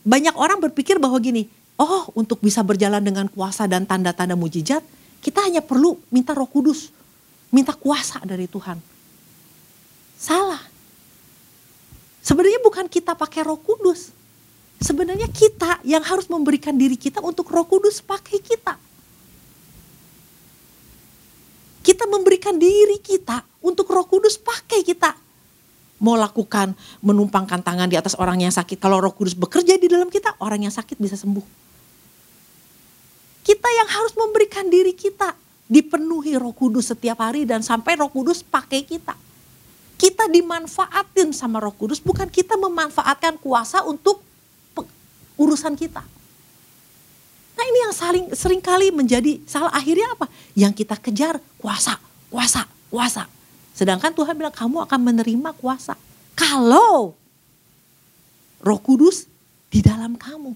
banyak 0.02 0.34
orang 0.36 0.58
berpikir 0.60 1.00
bahwa 1.00 1.16
gini, 1.22 1.48
oh 1.78 2.10
untuk 2.18 2.42
bisa 2.42 2.60
berjalan 2.66 3.00
dengan 3.00 3.30
kuasa 3.30 3.70
dan 3.70 3.86
tanda-tanda 3.86 4.34
mujizat, 4.34 4.82
kita 5.22 5.46
hanya 5.46 5.62
perlu 5.62 5.96
minta 6.10 6.34
roh 6.34 6.50
kudus, 6.50 6.90
minta 7.54 7.72
kuasa 7.72 8.18
dari 8.26 8.50
Tuhan. 8.50 8.78
Salah. 10.18 10.60
Sebenarnya 12.20 12.60
bukan 12.60 12.90
kita 12.90 13.14
pakai 13.14 13.46
roh 13.46 13.56
kudus. 13.56 14.12
Sebenarnya 14.78 15.26
kita 15.30 15.82
yang 15.82 16.04
harus 16.04 16.28
memberikan 16.30 16.74
diri 16.74 16.94
kita 16.94 17.22
untuk 17.22 17.48
roh 17.50 17.64
kudus 17.64 18.02
pakai 18.02 18.38
kita. 18.42 18.74
Kita 21.82 22.04
memberikan 22.04 22.58
diri 22.60 23.00
kita 23.00 23.42
untuk 23.64 23.88
roh 23.88 24.04
kudus 24.04 24.36
pakai 24.36 24.84
kita 24.84 25.16
mau 25.98 26.14
lakukan 26.14 26.78
menumpangkan 27.02 27.58
tangan 27.62 27.90
di 27.90 27.98
atas 27.98 28.14
orang 28.18 28.38
yang 28.38 28.54
sakit. 28.54 28.78
Kalau 28.78 29.02
Roh 29.02 29.10
Kudus 29.10 29.34
bekerja 29.34 29.74
di 29.76 29.90
dalam 29.90 30.06
kita, 30.06 30.38
orang 30.38 30.66
yang 30.66 30.74
sakit 30.74 30.94
bisa 30.98 31.18
sembuh. 31.18 31.67
Kita 33.48 33.64
yang 33.64 33.88
harus 33.88 34.12
memberikan 34.12 34.68
diri 34.68 34.92
kita 34.92 35.32
dipenuhi 35.72 36.36
Roh 36.36 36.52
Kudus 36.52 36.92
setiap 36.92 37.24
hari 37.24 37.48
dan 37.48 37.64
sampai 37.64 37.96
Roh 37.96 38.12
Kudus 38.12 38.44
pakai 38.44 38.84
kita. 38.84 39.16
Kita 39.96 40.28
dimanfaatin 40.28 41.32
sama 41.32 41.56
Roh 41.56 41.72
Kudus, 41.72 41.96
bukan 41.96 42.28
kita 42.28 42.60
memanfaatkan 42.60 43.40
kuasa 43.40 43.88
untuk 43.88 44.20
urusan 45.40 45.72
kita. 45.80 46.04
Nah 47.56 47.64
ini 47.64 47.78
yang 47.88 47.94
saling 47.96 48.26
sering 48.36 48.60
kali 48.60 48.92
menjadi 48.92 49.40
salah 49.48 49.72
akhirnya 49.72 50.12
apa? 50.12 50.28
Yang 50.52 50.84
kita 50.84 51.00
kejar 51.00 51.40
kuasa, 51.56 51.96
kuasa, 52.28 52.68
kuasa. 52.92 53.24
Sedangkan 53.72 54.12
Tuhan 54.12 54.36
bilang 54.36 54.52
kamu 54.52 54.84
akan 54.84 55.00
menerima 55.00 55.56
kuasa. 55.56 55.96
Kalau 56.36 57.16
roh 58.60 58.80
kudus 58.84 59.24
di 59.72 59.80
dalam 59.80 60.20
kamu. 60.20 60.52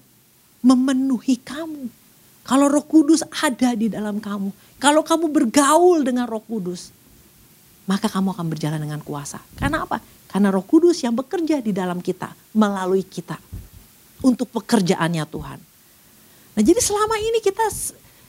Memenuhi 0.63 1.41
kamu. 1.41 2.02
Kalau 2.43 2.67
roh 2.67 2.83
kudus 2.83 3.23
ada 3.43 3.71
di 3.75 3.87
dalam 3.87 4.19
kamu. 4.19 4.51
Kalau 4.79 5.01
kamu 5.03 5.31
bergaul 5.31 6.03
dengan 6.03 6.27
roh 6.27 6.43
kudus. 6.43 6.91
Maka 7.87 8.07
kamu 8.07 8.35
akan 8.35 8.47
berjalan 8.51 8.79
dengan 8.79 8.99
kuasa. 9.03 9.39
Karena 9.55 9.83
apa? 9.83 9.99
Karena 10.27 10.51
roh 10.51 10.63
kudus 10.63 11.03
yang 11.03 11.15
bekerja 11.15 11.63
di 11.63 11.71
dalam 11.71 12.03
kita. 12.03 12.31
Melalui 12.55 13.07
kita. 13.07 13.39
Untuk 14.23 14.51
pekerjaannya 14.51 15.23
Tuhan. 15.27 15.59
Nah 16.53 16.61
jadi 16.61 16.79
selama 16.79 17.15
ini 17.19 17.39
kita 17.39 17.63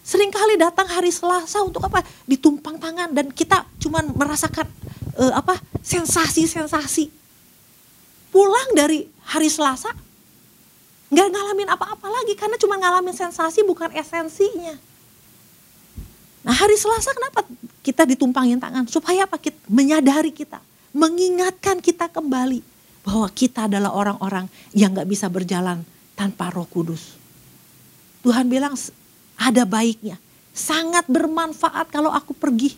Seringkali 0.05 0.61
datang 0.61 0.85
hari 0.85 1.09
Selasa 1.09 1.65
untuk 1.65 1.81
apa? 1.89 2.05
Ditumpang 2.29 2.77
tangan 2.77 3.09
dan 3.17 3.33
kita 3.33 3.65
cuma 3.81 4.05
merasakan 4.05 4.69
uh, 5.17 5.33
apa? 5.41 5.57
sensasi-sensasi. 5.81 7.09
Pulang 8.29 8.77
dari 8.77 9.09
hari 9.25 9.49
Selasa 9.49 9.97
nggak 11.15 11.29
ngalamin 11.31 11.69
apa-apa 11.71 12.11
lagi 12.11 12.35
karena 12.35 12.59
cuma 12.59 12.75
ngalamin 12.75 13.15
sensasi 13.15 13.63
bukan 13.63 13.95
esensinya. 13.95 14.75
Nah 16.43 16.53
hari 16.53 16.75
Selasa 16.75 17.15
kenapa 17.15 17.47
kita 17.81 18.03
ditumpangin 18.03 18.59
tangan? 18.59 18.85
Supaya 18.91 19.25
apa? 19.25 19.39
Kita, 19.39 19.57
menyadari 19.71 20.35
kita, 20.35 20.59
mengingatkan 20.91 21.79
kita 21.79 22.11
kembali 22.11 22.61
bahwa 23.07 23.31
kita 23.31 23.71
adalah 23.71 23.95
orang-orang 23.95 24.51
yang 24.75 24.91
nggak 24.91 25.09
bisa 25.09 25.31
berjalan 25.31 25.87
tanpa 26.19 26.51
Roh 26.51 26.67
Kudus. 26.67 27.17
Tuhan 28.27 28.51
bilang 28.51 28.75
ada 29.39 29.63
baiknya. 29.69 30.19
Sangat 30.55 31.07
bermanfaat 31.11 31.91
kalau 31.91 32.11
aku 32.11 32.33
pergi. 32.33 32.75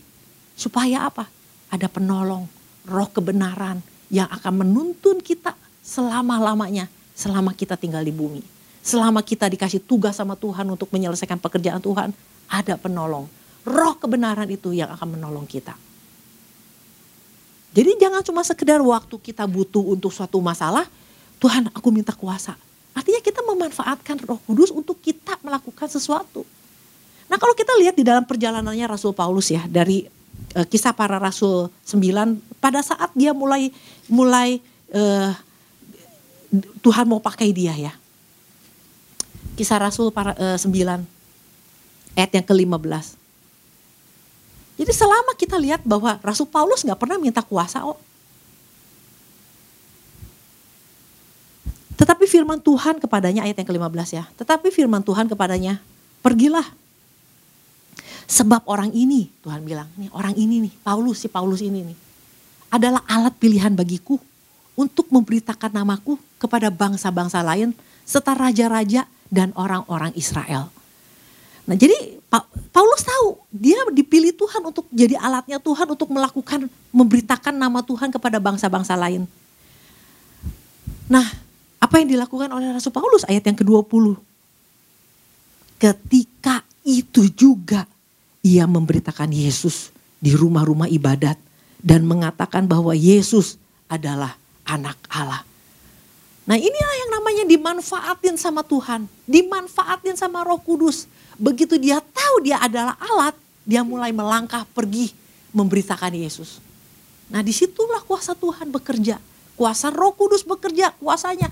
Supaya 0.57 1.05
apa? 1.07 1.29
Ada 1.69 1.85
penolong, 1.85 2.49
roh 2.89 3.09
kebenaran 3.13 3.79
yang 4.09 4.25
akan 4.31 4.65
menuntun 4.65 5.21
kita 5.21 5.53
selama-lamanya. 5.85 6.89
Selama 7.17 7.57
kita 7.57 7.73
tinggal 7.73 8.05
di 8.05 8.13
bumi. 8.13 8.45
Selama 8.85 9.25
kita 9.25 9.49
dikasih 9.49 9.81
tugas 9.81 10.13
sama 10.13 10.37
Tuhan 10.37 10.69
untuk 10.69 10.93
menyelesaikan 10.93 11.41
pekerjaan 11.41 11.81
Tuhan. 11.81 12.13
Ada 12.45 12.77
penolong. 12.77 13.25
Roh 13.65 13.95
kebenaran 13.97 14.47
itu 14.47 14.71
yang 14.71 14.93
akan 14.93 15.17
menolong 15.17 15.49
kita. 15.49 15.73
Jadi 17.73 17.97
jangan 17.97 18.21
cuma 18.21 18.45
sekedar 18.45 18.79
waktu 18.79 19.17
kita 19.17 19.43
butuh 19.49 19.81
untuk 19.81 20.13
suatu 20.13 20.37
masalah. 20.39 20.85
Tuhan 21.41 21.73
aku 21.73 21.89
minta 21.93 22.13
kuasa 22.13 22.57
Artinya 22.97 23.21
kita 23.21 23.45
memanfaatkan 23.45 24.17
roh 24.25 24.41
kudus 24.49 24.73
untuk 24.73 24.97
kita 24.97 25.37
melakukan 25.45 25.85
sesuatu. 25.85 26.41
Nah 27.29 27.37
kalau 27.37 27.53
kita 27.53 27.77
lihat 27.77 27.93
di 27.93 28.01
dalam 28.01 28.25
perjalanannya 28.25 28.89
Rasul 28.89 29.13
Paulus 29.13 29.53
ya 29.53 29.61
dari 29.69 30.01
uh, 30.57 30.65
kisah 30.65 30.97
para 30.97 31.21
rasul 31.21 31.69
9 31.85 32.57
pada 32.57 32.81
saat 32.81 33.13
dia 33.13 33.37
mulai 33.37 33.69
mulai 34.09 34.57
uh, 34.97 35.29
Tuhan 36.79 37.05
mau 37.07 37.19
pakai 37.19 37.51
dia 37.51 37.75
ya. 37.75 37.93
Kisah 39.59 39.81
Rasul 39.81 40.13
para 40.13 40.37
uh, 40.37 40.55
9 40.55 40.69
ayat 42.13 42.31
yang 42.33 42.45
ke-15. 42.45 43.17
Jadi 44.77 44.91
selama 44.93 45.33
kita 45.33 45.57
lihat 45.57 45.81
bahwa 45.81 46.21
Rasul 46.21 46.45
Paulus 46.45 46.85
nggak 46.85 46.97
pernah 47.01 47.17
minta 47.17 47.41
kuasa 47.41 47.81
oh. 47.81 47.97
Tetapi 51.97 52.29
firman 52.29 52.61
Tuhan 52.61 53.01
kepadanya 53.01 53.41
ayat 53.49 53.57
yang 53.57 53.67
ke-15 53.73 54.09
ya. 54.13 54.23
Tetapi 54.37 54.69
firman 54.69 55.01
Tuhan 55.01 55.25
kepadanya, 55.25 55.81
pergilah. 56.21 56.63
Sebab 58.29 58.69
orang 58.69 58.93
ini, 58.93 59.33
Tuhan 59.41 59.65
bilang, 59.65 59.89
nih 59.97 60.13
orang 60.13 60.37
ini 60.37 60.69
nih, 60.69 60.73
Paulus, 60.85 61.25
si 61.25 61.27
Paulus 61.27 61.57
ini 61.65 61.81
nih. 61.81 61.97
Adalah 62.69 63.01
alat 63.09 63.33
pilihan 63.41 63.73
bagiku 63.73 64.21
untuk 64.77 65.09
memberitakan 65.09 65.73
namaku 65.73 66.21
kepada 66.37 66.69
bangsa-bangsa 66.69 67.41
lain 67.41 67.73
serta 68.05 68.37
raja-raja 68.37 69.09
dan 69.27 69.49
orang-orang 69.57 70.13
Israel. 70.13 70.69
Nah 71.67 71.75
jadi 71.75 72.15
Paulus 72.71 73.03
tahu 73.03 73.41
dia 73.51 73.75
dipilih 73.91 74.31
Tuhan 74.31 74.63
untuk 74.63 74.87
jadi 74.87 75.19
alatnya 75.19 75.59
Tuhan 75.59 75.89
untuk 75.91 76.07
melakukan 76.13 76.71
memberitakan 76.95 77.51
nama 77.51 77.83
Tuhan 77.83 78.07
kepada 78.13 78.39
bangsa-bangsa 78.39 78.95
lain. 78.95 79.27
Nah 81.11 81.27
apa 81.81 81.95
yang 81.99 82.07
dilakukan 82.07 82.47
oleh 82.53 82.71
Rasul 82.71 82.95
Paulus 82.95 83.27
ayat 83.27 83.43
yang 83.43 83.57
ke-20. 83.59 84.15
Ketika 85.77 86.63
itu 86.87 87.27
juga 87.35 87.83
ia 88.39 88.63
memberitakan 88.63 89.29
Yesus 89.29 89.91
di 90.17 90.33
rumah-rumah 90.33 90.87
ibadat 90.87 91.37
dan 91.83 92.07
mengatakan 92.07 92.65
bahwa 92.65 92.95
Yesus 92.95 93.59
adalah 93.91 94.39
anak 94.67 94.99
Allah. 95.07 95.41
Nah 96.47 96.55
inilah 96.55 96.95
yang 97.07 97.11
namanya 97.19 97.43
dimanfaatin 97.47 98.35
sama 98.39 98.63
Tuhan, 98.63 99.07
dimanfaatin 99.27 100.15
sama 100.15 100.43
roh 100.43 100.59
kudus. 100.59 101.07
Begitu 101.39 101.79
dia 101.79 101.99
tahu 101.99 102.43
dia 102.43 102.59
adalah 102.59 102.95
alat, 102.99 103.35
dia 103.67 103.83
mulai 103.83 104.11
melangkah 104.11 104.63
pergi 104.75 105.11
memberitakan 105.51 106.15
Yesus. 106.15 106.59
Nah 107.27 107.43
di 107.43 107.51
situlah 107.51 107.99
kuasa 108.03 108.31
Tuhan 108.31 108.71
bekerja 108.71 109.19
Kuasa 109.57 109.89
roh 109.89 110.13
kudus 110.13 110.45
bekerja, 110.45 110.93
kuasanya. 111.01 111.49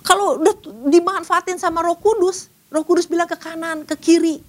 Kalau 0.00 0.40
udah 0.40 0.56
dimanfaatin 0.88 1.60
sama 1.60 1.84
roh 1.84 2.00
kudus, 2.00 2.48
roh 2.72 2.80
kudus 2.80 3.04
bilang 3.04 3.28
ke 3.28 3.36
kanan, 3.36 3.84
ke 3.84 3.92
kiri. 4.00 4.40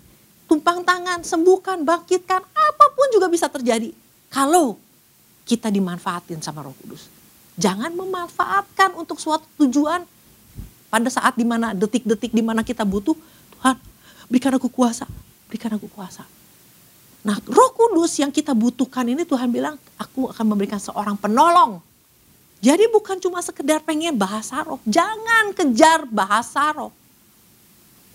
Tumpang 0.48 0.88
tangan, 0.88 1.20
sembuhkan, 1.28 1.84
bangkitkan, 1.84 2.40
apa 2.40 2.86
pun 2.96 3.08
juga 3.12 3.28
bisa 3.28 3.52
terjadi. 3.52 3.92
Kalau 4.32 4.80
kita 5.44 5.68
dimanfaatin 5.68 6.40
sama 6.40 6.64
roh 6.64 6.72
kudus. 6.80 7.12
Jangan 7.58 7.90
memanfaatkan 7.94 8.94
untuk 8.94 9.18
suatu 9.18 9.46
tujuan 9.66 10.06
pada 10.88 11.10
saat 11.10 11.34
di 11.34 11.44
mana 11.44 11.74
detik-detik 11.74 12.32
di 12.32 12.46
mana 12.46 12.62
kita 12.62 12.86
butuh, 12.86 13.18
Tuhan 13.58 13.76
berikan 14.30 14.54
aku 14.56 14.70
kuasa, 14.70 15.10
berikan 15.50 15.74
aku 15.74 15.90
kuasa. 15.90 16.24
Nah 17.26 17.42
roh 17.50 17.74
kudus 17.74 18.14
yang 18.22 18.30
kita 18.30 18.54
butuhkan 18.54 19.04
ini 19.10 19.26
Tuhan 19.26 19.50
bilang, 19.50 19.76
aku 19.98 20.30
akan 20.30 20.46
memberikan 20.46 20.78
seorang 20.78 21.18
penolong 21.18 21.82
jadi 22.58 22.90
bukan 22.90 23.22
cuma 23.22 23.38
sekedar 23.46 23.86
pengen 23.86 24.18
bahasa 24.18 24.66
roh. 24.66 24.82
Jangan 24.90 25.54
kejar 25.54 26.10
bahasa 26.10 26.74
roh. 26.74 26.90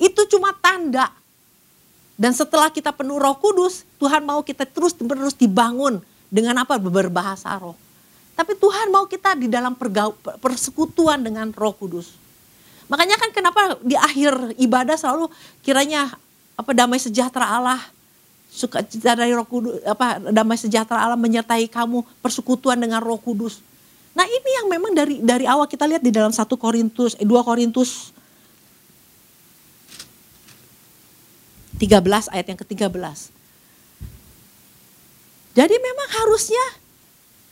Itu 0.02 0.26
cuma 0.26 0.50
tanda. 0.58 1.14
Dan 2.18 2.34
setelah 2.34 2.70
kita 2.70 2.90
penuh 2.90 3.22
roh 3.22 3.38
kudus, 3.38 3.86
Tuhan 4.02 4.26
mau 4.26 4.42
kita 4.42 4.66
terus 4.66 4.94
terus 4.98 5.34
dibangun 5.38 6.02
dengan 6.26 6.66
apa? 6.66 6.74
Berbahasa 6.78 7.54
roh. 7.58 7.78
Tapi 8.32 8.56
Tuhan 8.56 8.88
mau 8.88 9.04
kita 9.04 9.36
di 9.36 9.46
dalam 9.46 9.76
persekutuan 10.40 11.20
dengan 11.20 11.52
Roh 11.52 11.76
Kudus. 11.76 12.16
Makanya 12.88 13.16
kan 13.20 13.30
kenapa 13.32 13.80
di 13.80 13.96
akhir 13.96 14.56
ibadah 14.60 14.96
selalu 14.96 15.28
kiranya 15.64 16.12
apa 16.56 16.76
damai 16.76 17.00
sejahtera 17.00 17.48
Allah 17.48 17.80
suka 18.52 18.84
dari 18.84 19.32
Roh 19.32 19.48
Kudus 19.48 19.80
apa 19.84 20.20
damai 20.32 20.60
sejahtera 20.60 21.08
Allah 21.08 21.16
menyertai 21.16 21.68
kamu 21.68 22.04
persekutuan 22.20 22.76
dengan 22.76 23.00
Roh 23.00 23.20
Kudus. 23.20 23.64
Nah, 24.12 24.28
ini 24.28 24.50
yang 24.60 24.68
memang 24.68 24.92
dari 24.92 25.24
dari 25.24 25.48
awal 25.48 25.64
kita 25.64 25.88
lihat 25.88 26.04
di 26.04 26.12
dalam 26.12 26.28
1 26.28 26.44
Korintus 26.60 27.16
eh, 27.16 27.24
2 27.24 27.32
Korintus 27.48 28.12
13 31.80 31.88
ayat 32.30 32.46
yang 32.46 32.58
ke-13. 32.60 32.92
Jadi 35.52 35.74
memang 35.76 36.08
harusnya 36.22 36.64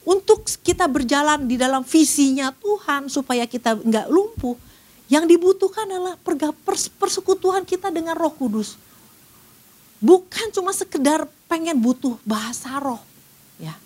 untuk 0.05 0.49
kita 0.65 0.89
berjalan 0.89 1.45
di 1.45 1.61
dalam 1.61 1.85
visinya 1.85 2.51
Tuhan 2.57 3.13
supaya 3.13 3.45
kita 3.45 3.77
nggak 3.77 4.07
lumpuh, 4.09 4.57
yang 5.11 5.27
dibutuhkan 5.27 5.91
adalah 5.91 6.15
persekutuan 6.95 7.67
kita 7.67 7.91
dengan 7.91 8.15
Roh 8.15 8.31
Kudus. 8.31 8.79
Bukan 10.01 10.49
cuma 10.55 10.73
sekedar 10.73 11.29
pengen 11.45 11.77
butuh 11.77 12.17
bahasa 12.25 12.73
roh. 12.81 13.03
Ya. 13.61 13.77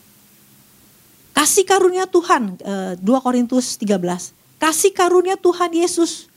Kasih 1.34 1.66
karunia 1.66 2.06
Tuhan, 2.06 2.60
2 2.60 3.02
eh, 3.02 3.20
Korintus 3.24 3.74
13. 3.80 4.30
Kasih 4.62 4.94
karunia 4.94 5.34
Tuhan 5.34 5.74
Yesus 5.74 6.30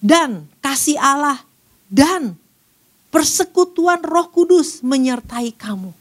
dan 0.00 0.48
kasih 0.64 0.96
Allah 0.96 1.44
dan 1.92 2.38
persekutuan 3.12 4.00
roh 4.00 4.32
kudus 4.32 4.80
menyertai 4.80 5.52
kamu. 5.52 5.92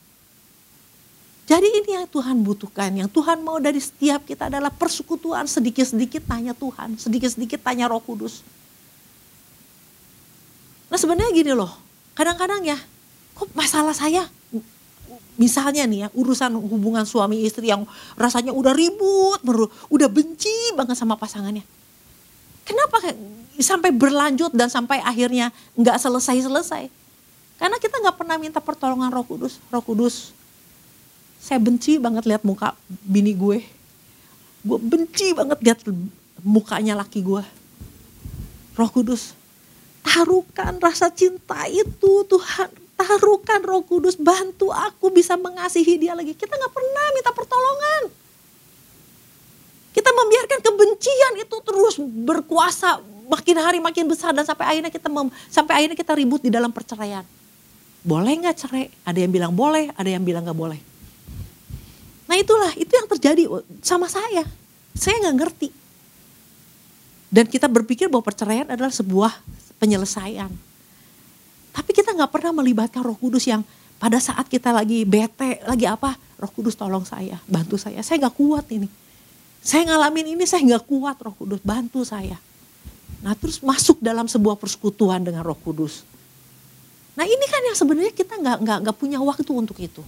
Jadi 1.47 1.63
ini 1.63 1.95
yang 1.95 2.07
Tuhan 2.11 2.43
butuhkan, 2.43 2.91
yang 2.91 3.07
Tuhan 3.07 3.39
mau 3.39 3.55
dari 3.55 3.79
setiap 3.79 4.27
kita 4.27 4.51
adalah 4.51 4.67
persekutuan 4.67 5.47
sedikit-sedikit 5.47 6.27
tanya 6.27 6.51
Tuhan, 6.51 6.99
sedikit-sedikit 6.99 7.63
tanya 7.63 7.87
roh 7.87 8.03
kudus. 8.03 8.43
Nah 10.91 10.99
sebenarnya 10.99 11.31
gini 11.31 11.55
loh, 11.55 11.71
kadang-kadang 12.19 12.67
ya 12.67 12.75
kok 13.31 13.47
masalah 13.55 13.95
saya 13.95 14.27
misalnya 15.39 15.87
nih 15.87 15.99
ya 16.03 16.07
urusan 16.17 16.51
hubungan 16.51 17.07
suami 17.07 17.47
istri 17.47 17.71
yang 17.71 17.87
rasanya 18.19 18.51
udah 18.51 18.75
ribut, 18.75 19.39
udah 19.87 20.09
benci 20.11 20.75
banget 20.75 20.99
sama 20.99 21.15
pasangannya. 21.15 21.63
Kenapa 22.67 22.99
sampai 23.55 23.95
berlanjut 23.95 24.51
dan 24.51 24.67
sampai 24.67 24.99
akhirnya 24.99 25.55
nggak 25.79 25.95
selesai-selesai? 25.95 26.91
Karena 27.55 27.77
kita 27.79 28.03
nggak 28.03 28.19
pernah 28.19 28.35
minta 28.35 28.59
pertolongan 28.59 29.07
Roh 29.15 29.23
Kudus. 29.23 29.63
Roh 29.71 29.79
Kudus, 29.79 30.35
saya 31.47 31.63
benci 31.63 31.95
banget 31.95 32.27
lihat 32.27 32.43
muka 32.43 32.75
bini 33.07 33.31
gue. 33.31 33.63
Gue 34.67 34.79
benci 34.83 35.31
banget 35.31 35.63
lihat 35.63 35.79
mukanya 36.43 36.99
laki 36.99 37.23
gue. 37.23 37.43
Roh 38.75 38.89
Kudus, 38.91 39.31
taruhkan 40.03 40.75
rasa 40.83 41.07
cinta 41.07 41.63
itu 41.71 42.27
Tuhan 42.27 42.67
taruhkan 42.97 43.61
roh 43.61 43.85
kudus, 43.85 44.17
bantu 44.17 44.73
aku 44.73 45.13
bisa 45.13 45.37
mengasihi 45.37 46.01
dia 46.01 46.17
lagi. 46.17 46.33
Kita 46.33 46.49
nggak 46.49 46.73
pernah 46.73 47.05
minta 47.13 47.31
pertolongan. 47.31 48.03
Kita 49.93 50.09
membiarkan 50.09 50.59
kebencian 50.65 51.33
itu 51.41 51.57
terus 51.61 51.95
berkuasa 52.01 53.01
makin 53.29 53.57
hari 53.61 53.77
makin 53.77 54.09
besar 54.09 54.33
dan 54.33 54.45
sampai 54.45 54.65
akhirnya 54.65 54.89
kita 54.89 55.07
mem, 55.09 55.29
sampai 55.49 55.73
akhirnya 55.77 55.97
kita 55.97 56.13
ribut 56.17 56.41
di 56.41 56.49
dalam 56.49 56.73
perceraian. 56.73 57.21
Boleh 58.01 58.33
nggak 58.41 58.55
cerai? 58.57 58.89
Ada 59.05 59.25
yang 59.25 59.31
bilang 59.33 59.53
boleh, 59.53 59.93
ada 59.93 60.09
yang 60.09 60.25
bilang 60.25 60.45
nggak 60.45 60.57
boleh. 60.57 60.79
Nah 62.27 62.35
itulah 62.35 62.71
itu 62.75 62.91
yang 62.91 63.07
terjadi 63.07 63.43
sama 63.79 64.11
saya. 64.11 64.43
Saya 64.93 65.15
nggak 65.23 65.37
ngerti. 65.39 65.69
Dan 67.27 67.47
kita 67.47 67.67
berpikir 67.67 68.07
bahwa 68.07 68.23
perceraian 68.23 68.67
adalah 68.67 68.91
sebuah 68.91 69.31
penyelesaian. 69.79 70.51
Tapi 71.75 71.91
kita 71.91 72.15
nggak 72.15 72.31
pernah 72.31 72.51
melibatkan 72.63 73.03
Roh 73.03 73.15
Kudus 73.15 73.47
yang 73.47 73.63
pada 73.97 74.17
saat 74.21 74.47
kita 74.47 74.71
lagi 74.71 75.03
bete, 75.03 75.61
lagi 75.65 75.85
apa, 75.85 76.15
Roh 76.39 76.51
Kudus 76.51 76.77
tolong 76.77 77.03
saya, 77.03 77.37
bantu 77.45 77.75
saya. 77.79 77.99
Saya 78.01 78.27
nggak 78.27 78.35
kuat 78.35 78.65
ini. 78.71 78.87
Saya 79.61 79.83
ngalamin 79.89 80.37
ini, 80.37 80.43
saya 80.47 80.63
nggak 80.63 80.85
kuat 80.87 81.17
Roh 81.19 81.35
Kudus, 81.35 81.59
bantu 81.61 82.01
saya. 82.07 82.39
Nah 83.21 83.33
terus 83.33 83.59
masuk 83.59 83.99
dalam 83.99 84.29
sebuah 84.29 84.55
persekutuan 84.57 85.21
dengan 85.21 85.43
Roh 85.43 85.57
Kudus. 85.57 86.05
Nah 87.17 87.25
ini 87.25 87.45
kan 87.49 87.61
yang 87.65 87.77
sebenarnya 87.77 88.13
kita 88.13 88.37
nggak 88.37 88.57
nggak 88.61 88.77
nggak 88.87 88.97
punya 88.97 89.17
waktu 89.19 89.51
untuk 89.51 89.77
itu. 89.81 90.01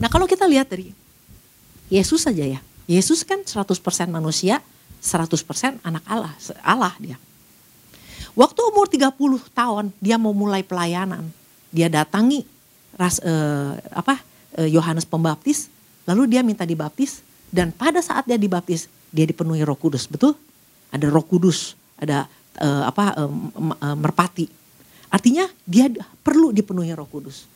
Nah 0.00 0.08
kalau 0.08 0.24
kita 0.24 0.48
lihat 0.48 0.72
dari 0.72 0.96
Yesus 1.92 2.24
saja 2.24 2.42
ya, 2.42 2.60
Yesus 2.88 3.22
kan 3.22 3.44
100% 3.44 3.76
manusia, 4.08 4.64
100% 5.04 5.84
anak 5.84 6.04
Allah, 6.08 6.34
Allah 6.64 6.94
dia. 6.96 7.20
Waktu 8.34 8.60
umur 8.72 8.88
30 8.88 9.12
tahun 9.52 9.84
dia 10.00 10.16
mau 10.16 10.32
mulai 10.32 10.64
pelayanan. 10.64 11.28
Dia 11.70 11.86
datangi 11.86 12.42
ras 12.96 13.20
eh, 13.22 13.74
apa 13.94 14.18
eh, 14.58 14.72
Yohanes 14.72 15.06
Pembaptis, 15.06 15.70
lalu 16.08 16.26
dia 16.26 16.40
minta 16.42 16.64
dibaptis 16.64 17.22
dan 17.50 17.70
pada 17.74 18.00
saat 18.00 18.26
dia 18.26 18.38
dibaptis 18.38 18.90
dia 19.10 19.26
dipenuhi 19.26 19.66
Roh 19.66 19.78
Kudus, 19.78 20.06
betul? 20.06 20.38
Ada 20.94 21.10
Roh 21.10 21.26
Kudus, 21.26 21.74
ada 21.98 22.30
eh, 22.58 22.82
apa 22.86 23.14
eh, 23.18 23.30
eh, 23.30 23.96
merpati. 23.98 24.46
Artinya 25.10 25.50
dia 25.66 25.90
perlu 26.22 26.54
dipenuhi 26.54 26.94
Roh 26.94 27.10
Kudus. 27.10 27.50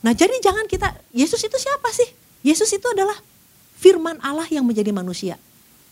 Nah, 0.00 0.16
jadi 0.16 0.32
jangan 0.40 0.64
kita 0.64 0.96
Yesus 1.12 1.40
itu 1.44 1.56
siapa 1.60 1.88
sih? 1.92 2.08
Yesus 2.40 2.72
itu 2.72 2.86
adalah 2.88 3.16
firman 3.76 4.16
Allah 4.24 4.48
yang 4.48 4.64
menjadi 4.64 4.92
manusia. 4.92 5.36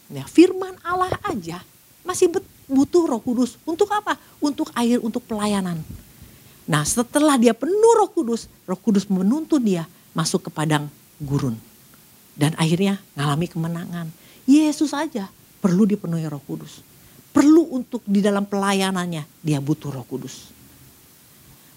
Ya, 0.09 0.25
firman 0.25 0.77
Allah 0.81 1.13
aja 1.29 1.61
masih 2.09 2.33
butuh 2.69 3.05
roh 3.05 3.21
kudus. 3.21 3.61
Untuk 3.69 3.93
apa? 3.93 4.17
Untuk 4.41 4.73
air, 4.73 4.97
untuk 5.05 5.21
pelayanan. 5.29 5.85
Nah 6.69 6.85
setelah 6.85 7.41
dia 7.41 7.57
penuh 7.57 7.93
roh 7.97 8.13
kudus, 8.13 8.45
roh 8.69 8.77
kudus 8.77 9.09
menuntun 9.09 9.65
dia 9.65 9.89
masuk 10.13 10.49
ke 10.49 10.51
padang 10.53 10.89
gurun. 11.17 11.57
Dan 12.37 12.53
akhirnya 12.61 13.01
ngalami 13.17 13.49
kemenangan. 13.49 14.13
Yesus 14.45 14.93
saja 14.93 15.33
perlu 15.65 15.89
dipenuhi 15.89 16.29
roh 16.29 16.45
kudus. 16.45 16.85
Perlu 17.33 17.73
untuk 17.73 18.05
di 18.05 18.21
dalam 18.21 18.45
pelayanannya 18.45 19.25
dia 19.41 19.59
butuh 19.65 19.93
roh 19.93 20.05
kudus. 20.05 20.53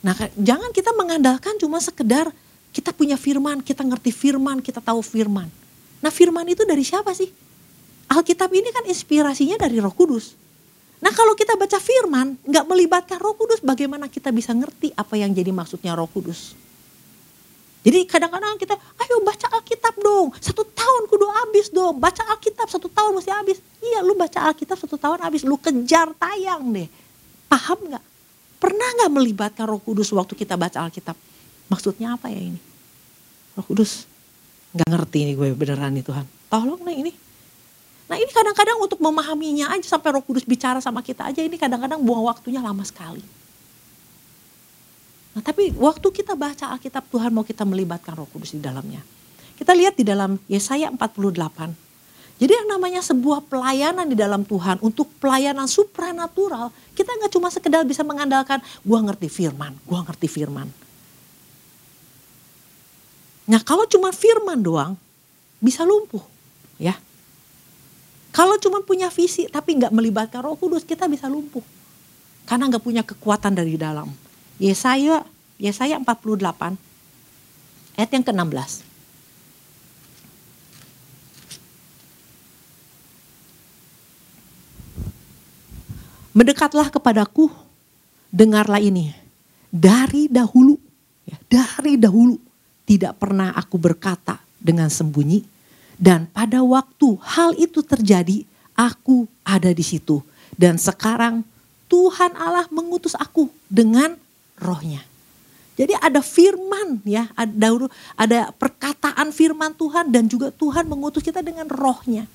Nah 0.01 0.17
jangan 0.33 0.73
kita 0.73 0.91
mengandalkan 0.97 1.57
cuma 1.61 1.77
sekedar 1.77 2.33
kita 2.73 2.89
punya 2.95 3.19
firman, 3.19 3.61
kita 3.61 3.85
ngerti 3.85 4.09
firman, 4.09 4.57
kita 4.63 4.81
tahu 4.81 5.05
firman. 5.05 5.45
Nah 6.01 6.09
firman 6.09 6.45
itu 6.49 6.65
dari 6.65 6.81
siapa 6.81 7.13
sih? 7.13 7.29
Alkitab 8.11 8.49
ini 8.51 8.73
kan 8.73 8.83
inspirasinya 8.89 9.61
dari 9.61 9.77
roh 9.77 9.93
kudus. 9.93 10.33
Nah 11.01 11.13
kalau 11.13 11.37
kita 11.37 11.53
baca 11.55 11.77
firman, 11.77 12.37
nggak 12.43 12.65
melibatkan 12.65 13.17
roh 13.21 13.37
kudus, 13.37 13.61
bagaimana 13.61 14.09
kita 14.09 14.33
bisa 14.33 14.51
ngerti 14.51 14.91
apa 14.93 15.15
yang 15.15 15.31
jadi 15.31 15.53
maksudnya 15.53 15.93
roh 15.93 16.09
kudus? 16.09 16.57
Jadi 17.81 18.05
kadang-kadang 18.05 18.61
kita, 18.61 18.77
ayo 18.77 19.25
baca 19.25 19.47
Alkitab 19.57 19.97
dong, 19.97 20.29
satu 20.37 20.61
tahun 20.61 21.09
kudu 21.09 21.25
habis 21.33 21.73
dong, 21.73 21.97
baca 21.97 22.21
Alkitab 22.29 22.69
satu 22.69 22.85
tahun 22.93 23.17
mesti 23.17 23.33
habis. 23.33 23.57
Iya 23.81 24.05
lu 24.05 24.13
baca 24.13 24.53
Alkitab 24.53 24.77
satu 24.77 25.01
tahun 25.01 25.25
habis, 25.25 25.41
lu 25.41 25.57
kejar 25.57 26.13
tayang 26.13 26.61
deh. 26.69 26.85
Paham 27.49 27.89
nggak? 27.89 28.10
Pernah 28.61 28.89
nggak 29.01 29.11
melibatkan 29.11 29.65
roh 29.65 29.81
kudus 29.81 30.13
waktu 30.13 30.37
kita 30.37 30.53
baca 30.53 30.85
Alkitab? 30.85 31.17
Maksudnya 31.65 32.13
apa 32.13 32.29
ya 32.29 32.37
ini? 32.37 32.61
Roh 33.57 33.65
kudus, 33.65 34.05
nggak 34.77 34.85
ngerti 34.85 35.17
ini 35.25 35.31
gue 35.33 35.57
beneran 35.57 35.97
nih 35.97 36.05
Tuhan. 36.05 36.25
Tolong 36.51 36.81
nih 36.85 36.97
ini, 37.01 37.11
Nah 38.11 38.19
ini 38.19 38.27
kadang-kadang 38.27 38.75
untuk 38.75 38.99
memahaminya 38.99 39.71
aja 39.71 39.87
sampai 39.87 40.11
roh 40.11 40.19
kudus 40.19 40.43
bicara 40.43 40.83
sama 40.83 40.99
kita 40.99 41.31
aja 41.31 41.39
ini 41.39 41.55
kadang-kadang 41.55 42.03
buang 42.03 42.27
waktunya 42.27 42.59
lama 42.59 42.83
sekali. 42.83 43.23
Nah 45.31 45.39
tapi 45.39 45.71
waktu 45.79 46.11
kita 46.11 46.35
baca 46.35 46.75
Alkitab 46.75 47.07
Tuhan 47.07 47.31
mau 47.31 47.47
kita 47.47 47.63
melibatkan 47.63 48.19
roh 48.19 48.27
kudus 48.27 48.51
di 48.51 48.59
dalamnya. 48.59 48.99
Kita 49.55 49.71
lihat 49.71 49.95
di 49.95 50.03
dalam 50.03 50.35
Yesaya 50.51 50.91
48. 50.91 51.71
Jadi 52.41 52.57
yang 52.57 52.73
namanya 52.73 53.05
sebuah 53.05 53.45
pelayanan 53.45 54.09
di 54.09 54.17
dalam 54.17 54.41
Tuhan 54.41 54.81
untuk 54.81 55.05
pelayanan 55.21 55.69
supranatural. 55.69 56.73
Kita 56.97 57.13
nggak 57.13 57.29
cuma 57.37 57.53
sekedar 57.53 57.85
bisa 57.85 58.01
mengandalkan 58.01 58.57
gua 58.81 59.05
ngerti 59.05 59.29
firman, 59.29 59.77
gua 59.85 60.01
ngerti 60.01 60.25
firman. 60.25 60.65
Nah 63.45 63.61
kalau 63.61 63.85
cuma 63.85 64.09
firman 64.09 64.57
doang 64.57 64.97
bisa 65.61 65.85
lumpuh 65.85 66.25
ya. 66.81 66.97
Kalau 68.33 68.57
cuma 68.57 68.81
punya 68.81 69.13
visi 69.13 69.45
tapi 69.45 69.77
nggak 69.77 69.93
melibatkan 69.93 70.41
Roh 70.41 70.57
Kudus, 70.57 70.81
kita 70.81 71.05
bisa 71.05 71.29
lumpuh. 71.29 71.61
Karena 72.49 72.73
nggak 72.73 72.81
punya 72.81 73.05
kekuatan 73.05 73.53
dari 73.53 73.77
dalam. 73.77 74.09
Yesaya 74.57 75.21
Yesaya 75.61 76.01
48 76.01 76.73
ayat 78.01 78.09
yang 78.09 78.25
ke-16. 78.25 78.90
Mendekatlah 86.31 86.87
kepadaku, 86.87 87.51
dengarlah 88.31 88.79
ini. 88.79 89.11
Dari 89.67 90.31
dahulu, 90.31 90.79
ya, 91.27 91.35
dari 91.47 91.99
dahulu 91.99 92.39
tidak 92.87 93.19
pernah 93.19 93.51
aku 93.55 93.79
berkata 93.79 94.39
dengan 94.59 94.91
sembunyi 94.91 95.47
Dan 96.01 96.27
pada 96.27 96.65
waktu 96.65 97.13
hal 97.21 97.53
itu 97.61 97.85
terjadi, 97.85 98.41
aku 98.73 99.29
ada 99.45 99.69
di 99.69 99.85
situ. 99.85 100.23
Dan 100.57 100.81
sekarang 100.81 101.45
Tuhan 101.85 102.33
Allah 102.33 102.65
mengutus 102.73 103.13
aku 103.13 103.51
dengan 103.69 104.17
rohnya. 104.57 105.05
Jadi 105.77 105.93
ada 106.01 106.25
firman 106.25 106.99
ya, 107.05 107.29
ada, 107.37 107.67
ada 108.17 108.39
perkataan 108.55 109.29
firman 109.29 109.77
Tuhan 109.77 110.09
dan 110.09 110.25
juga 110.25 110.49
Tuhan 110.49 110.89
mengutus 110.89 111.21
kita 111.21 111.45
dengan 111.45 111.69
rohnya. 111.69 112.25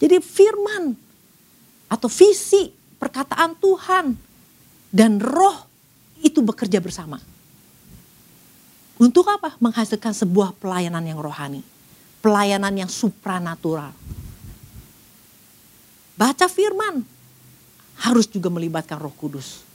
Jadi 0.00 0.16
firman 0.24 0.96
atau 1.92 2.08
visi 2.08 2.72
perkataan 2.96 3.56
Tuhan 3.58 4.16
dan 4.90 5.20
roh 5.20 5.66
itu 6.20 6.40
bekerja 6.40 6.80
bersama. 6.80 7.20
Untuk 8.96 9.28
apa? 9.28 9.52
Menghasilkan 9.60 10.16
sebuah 10.16 10.56
pelayanan 10.56 11.04
yang 11.04 11.20
rohani. 11.20 11.60
Pelayanan 12.24 12.72
yang 12.72 12.88
supranatural. 12.88 13.92
Baca 16.16 16.48
firman 16.48 17.04
harus 18.00 18.24
juga 18.24 18.48
melibatkan 18.48 18.96
roh 18.96 19.12
kudus 19.12 19.66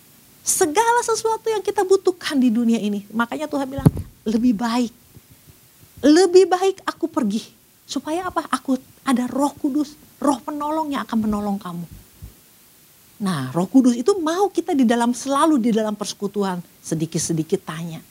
segala 0.41 1.05
sesuatu 1.05 1.47
yang 1.53 1.62
kita 1.62 1.86
butuhkan 1.86 2.41
di 2.41 2.49
dunia 2.49 2.81
ini. 2.81 3.05
Makanya 3.13 3.45
Tuhan 3.45 3.69
bilang, 3.69 3.88
lebih 4.25 4.57
baik. 4.57 4.93
Lebih 6.01 6.49
baik 6.49 6.81
aku 6.86 7.05
pergi. 7.05 7.45
Supaya 7.86 8.25
apa? 8.25 8.49
Aku 8.49 8.77
ada 9.05 9.29
roh 9.29 9.53
kudus. 9.53 9.93
Roh 10.17 10.41
penolong 10.41 10.93
yang 10.93 11.05
akan 11.05 11.29
menolong 11.29 11.57
kamu. 11.62 11.86
Nah 13.21 13.53
roh 13.53 13.69
kudus 13.69 13.93
itu 13.93 14.10
mau 14.17 14.49
kita 14.49 14.73
di 14.73 14.81
dalam 14.81 15.13
selalu 15.13 15.62
di 15.62 15.69
dalam 15.69 15.93
persekutuan. 15.93 16.57
Sedikit-sedikit 16.81 17.62
tanya. 17.62 18.01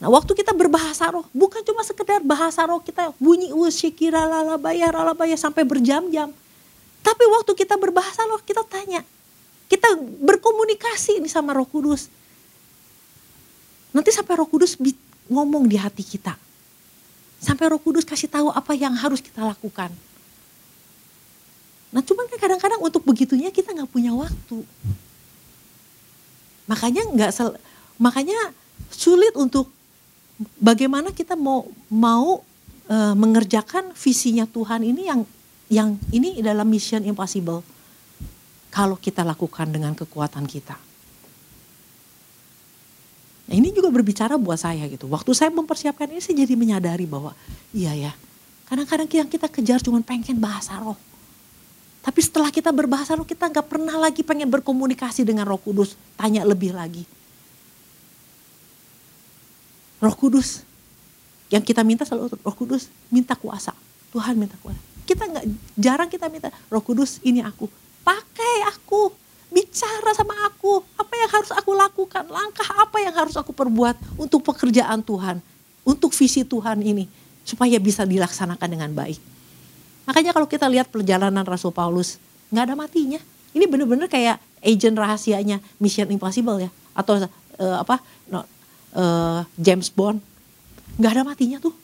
Nah 0.00 0.08
waktu 0.08 0.32
kita 0.32 0.56
berbahasa 0.56 1.12
roh, 1.12 1.28
bukan 1.30 1.60
cuma 1.60 1.84
sekedar 1.84 2.24
bahasa 2.24 2.64
roh 2.64 2.80
kita 2.80 3.12
bunyi 3.20 3.52
usyikira 3.52 4.24
lalabaya 4.24 4.88
lalabaya 4.88 5.36
sampai 5.36 5.62
berjam-jam. 5.68 6.32
Tapi 7.04 7.24
waktu 7.28 7.52
kita 7.52 7.76
berbahasa 7.76 8.24
roh 8.24 8.40
kita 8.40 8.64
tanya, 8.64 9.04
kita 9.68 9.88
berkomunikasi 10.00 11.18
ini 11.18 11.32
sama 11.32 11.56
Roh 11.56 11.66
Kudus. 11.66 12.12
Nanti 13.92 14.14
sampai 14.14 14.38
Roh 14.38 14.48
Kudus 14.48 14.78
ngomong 15.26 15.66
di 15.66 15.80
hati 15.80 16.06
kita. 16.06 16.38
Sampai 17.42 17.66
Roh 17.72 17.82
Kudus 17.82 18.06
kasih 18.06 18.30
tahu 18.30 18.54
apa 18.54 18.72
yang 18.76 18.94
harus 18.94 19.18
kita 19.18 19.42
lakukan. 19.42 19.90
Nah 21.92 22.00
cuman 22.00 22.24
kan 22.26 22.38
kadang-kadang 22.40 22.80
untuk 22.80 23.04
begitunya 23.04 23.52
kita 23.52 23.76
nggak 23.76 23.92
punya 23.92 24.16
waktu. 24.16 24.64
Makanya 26.64 27.02
nggak 27.12 27.30
makanya 28.00 28.36
sulit 28.88 29.36
untuk 29.36 29.68
bagaimana 30.56 31.12
kita 31.12 31.36
mau 31.36 31.68
mau 31.92 32.40
e, 32.88 32.96
mengerjakan 33.12 33.92
visinya 33.92 34.48
Tuhan 34.48 34.88
ini 34.88 35.04
yang 35.04 35.20
yang 35.68 35.88
ini 36.08 36.40
dalam 36.40 36.64
mission 36.64 37.04
impossible 37.04 37.60
kalau 38.72 38.96
kita 38.96 39.20
lakukan 39.20 39.68
dengan 39.68 39.92
kekuatan 39.92 40.48
kita. 40.48 40.80
Nah, 43.52 43.54
ini 43.60 43.68
juga 43.68 43.92
berbicara 43.92 44.40
buat 44.40 44.56
saya 44.56 44.88
gitu. 44.88 45.12
Waktu 45.12 45.36
saya 45.36 45.52
mempersiapkan 45.52 46.08
ini 46.08 46.24
saya 46.24 46.40
jadi 46.40 46.56
menyadari 46.56 47.04
bahwa 47.04 47.36
iya 47.76 47.92
ya. 47.92 48.12
Kadang-kadang 48.64 49.04
yang 49.12 49.28
kita 49.28 49.52
kejar 49.52 49.84
cuma 49.84 50.00
pengen 50.00 50.40
bahasa 50.40 50.80
roh. 50.80 50.96
Tapi 52.02 52.20
setelah 52.20 52.50
kita 52.50 52.74
berbahasa 52.74 53.14
roh 53.14 53.26
kita 53.26 53.46
nggak 53.46 53.66
pernah 53.70 53.94
lagi 53.94 54.26
pengen 54.26 54.50
berkomunikasi 54.50 55.22
dengan 55.22 55.46
roh 55.46 55.58
kudus. 55.58 55.94
Tanya 56.18 56.42
lebih 56.42 56.74
lagi. 56.74 57.06
Roh 60.02 60.16
kudus. 60.18 60.66
Yang 61.46 61.70
kita 61.70 61.86
minta 61.86 62.02
selalu 62.02 62.34
roh 62.42 62.56
kudus 62.58 62.90
minta 63.06 63.38
kuasa. 63.38 63.70
Tuhan 64.10 64.34
minta 64.34 64.58
kuasa. 64.58 64.82
Kita 65.06 65.30
nggak 65.30 65.44
jarang 65.78 66.10
kita 66.10 66.26
minta 66.26 66.50
roh 66.68 66.82
kudus 66.82 67.22
ini 67.22 67.38
aku 67.38 67.70
Pakai 68.02 68.66
aku, 68.66 69.14
bicara 69.48 70.10
sama 70.12 70.34
aku. 70.50 70.82
Apa 70.98 71.14
yang 71.14 71.30
harus 71.30 71.50
aku 71.54 71.70
lakukan? 71.72 72.26
Langkah 72.26 72.66
apa 72.74 72.98
yang 72.98 73.14
harus 73.14 73.38
aku 73.38 73.54
perbuat 73.54 74.18
untuk 74.18 74.42
pekerjaan 74.42 75.00
Tuhan, 75.06 75.38
untuk 75.86 76.10
visi 76.10 76.42
Tuhan 76.42 76.82
ini 76.82 77.06
supaya 77.46 77.78
bisa 77.78 78.02
dilaksanakan 78.02 78.68
dengan 78.68 78.90
baik. 78.90 79.18
Makanya 80.08 80.34
kalau 80.34 80.50
kita 80.50 80.66
lihat 80.66 80.90
perjalanan 80.90 81.46
Rasul 81.46 81.70
Paulus, 81.70 82.18
nggak 82.50 82.64
ada 82.70 82.74
matinya. 82.74 83.20
Ini 83.52 83.64
benar-benar 83.68 84.08
kayak 84.08 84.40
agent 84.64 84.96
rahasianya 84.96 85.60
Mission 85.78 86.08
Impossible 86.10 86.58
ya, 86.58 86.70
atau 86.96 87.20
uh, 87.22 87.76
apa 87.78 88.00
no, 88.26 88.42
uh, 88.96 89.44
James 89.60 89.92
Bond, 89.92 90.18
nggak 90.98 91.12
ada 91.12 91.22
matinya 91.22 91.58
tuh. 91.62 91.74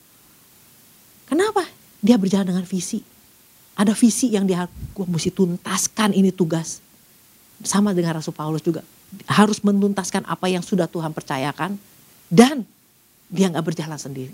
Kenapa? 1.29 1.61
Dia 2.01 2.17
berjalan 2.17 2.49
dengan 2.49 2.65
visi. 2.65 3.05
Ada 3.79 3.95
visi 3.95 4.33
yang 4.33 4.43
dia 4.43 4.67
gue 4.67 5.05
mesti 5.07 5.31
tuntaskan 5.31 6.11
ini 6.11 6.33
tugas. 6.33 6.83
Sama 7.63 7.93
dengan 7.93 8.17
Rasul 8.17 8.33
Paulus 8.33 8.63
juga. 8.65 8.81
Harus 9.29 9.61
menuntaskan 9.63 10.25
apa 10.25 10.49
yang 10.49 10.65
sudah 10.65 10.89
Tuhan 10.89 11.13
percayakan. 11.13 11.77
Dan 12.27 12.65
dia 13.29 13.47
nggak 13.47 13.61
berjalan 13.61 13.99
sendiri. 14.01 14.33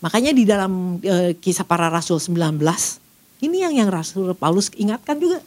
Makanya 0.00 0.32
di 0.32 0.48
dalam 0.48 0.96
e, 1.04 1.36
kisah 1.36 1.64
para 1.68 1.92
rasul 1.92 2.16
19. 2.16 2.56
Ini 3.40 3.56
yang 3.68 3.72
yang 3.72 3.88
Rasul 3.92 4.32
Paulus 4.36 4.72
ingatkan 4.76 5.20
juga. 5.20 5.44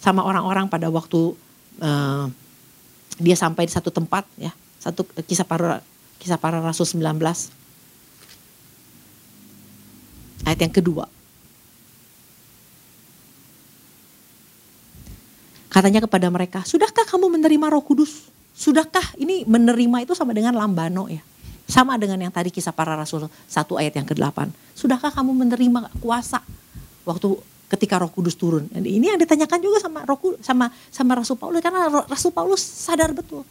Sama 0.00 0.24
orang-orang 0.24 0.72
pada 0.72 0.88
waktu 0.88 1.36
e, 1.76 1.90
dia 3.20 3.36
sampai 3.36 3.68
di 3.68 3.72
satu 3.72 3.92
tempat 3.92 4.24
ya. 4.40 4.52
Satu 4.80 5.04
kisah 5.28 5.44
para 5.44 5.84
kisah 6.16 6.40
para 6.40 6.64
rasul 6.64 6.88
19. 6.88 7.12
Ayat 10.48 10.60
yang 10.64 10.72
kedua. 10.72 11.04
Katanya 15.70 16.02
kepada 16.02 16.26
mereka, 16.32 16.66
sudahkah 16.66 17.06
kamu 17.06 17.38
menerima 17.38 17.66
roh 17.70 17.84
kudus? 17.84 18.26
Sudahkah 18.56 19.14
ini 19.22 19.46
menerima 19.46 20.02
itu 20.02 20.18
sama 20.18 20.34
dengan 20.34 20.58
lambano 20.58 21.06
ya? 21.06 21.22
Sama 21.70 21.94
dengan 21.96 22.18
yang 22.18 22.34
tadi 22.34 22.50
kisah 22.50 22.74
para 22.74 22.98
rasul 22.98 23.30
satu 23.46 23.78
ayat 23.78 23.94
yang 23.96 24.06
ke-8. 24.06 24.50
Sudahkah 24.74 25.14
kamu 25.14 25.46
menerima 25.46 25.86
kuasa 26.02 26.42
waktu 27.06 27.38
ketika 27.70 28.02
Roh 28.02 28.10
Kudus 28.10 28.34
turun? 28.34 28.66
Ini 28.74 29.14
yang 29.14 29.20
ditanyakan 29.22 29.58
juga 29.62 29.78
sama 29.78 30.02
Roh 30.02 30.18
sama 30.42 30.66
sama 30.90 31.12
Rasul 31.14 31.38
Paulus 31.38 31.62
karena 31.62 31.86
Rasul 32.10 32.34
Paulus 32.34 32.58
sadar 32.58 33.14
betul. 33.14 33.46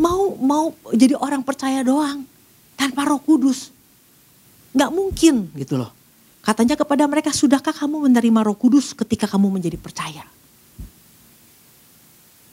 Mau 0.00 0.34
mau 0.40 0.72
jadi 0.90 1.14
orang 1.20 1.44
percaya 1.44 1.84
doang 1.84 2.24
tanpa 2.74 3.04
Roh 3.04 3.20
Kudus. 3.20 3.70
Nggak 4.74 4.90
mungkin 4.90 5.34
gitu 5.54 5.78
loh. 5.78 5.92
Katanya 6.44 6.76
kepada 6.76 7.08
mereka, 7.08 7.32
sudahkah 7.32 7.72
kamu 7.72 8.04
menerima 8.10 8.40
Roh 8.44 8.58
Kudus 8.58 8.92
ketika 8.92 9.24
kamu 9.24 9.48
menjadi 9.48 9.80
percaya? 9.80 10.28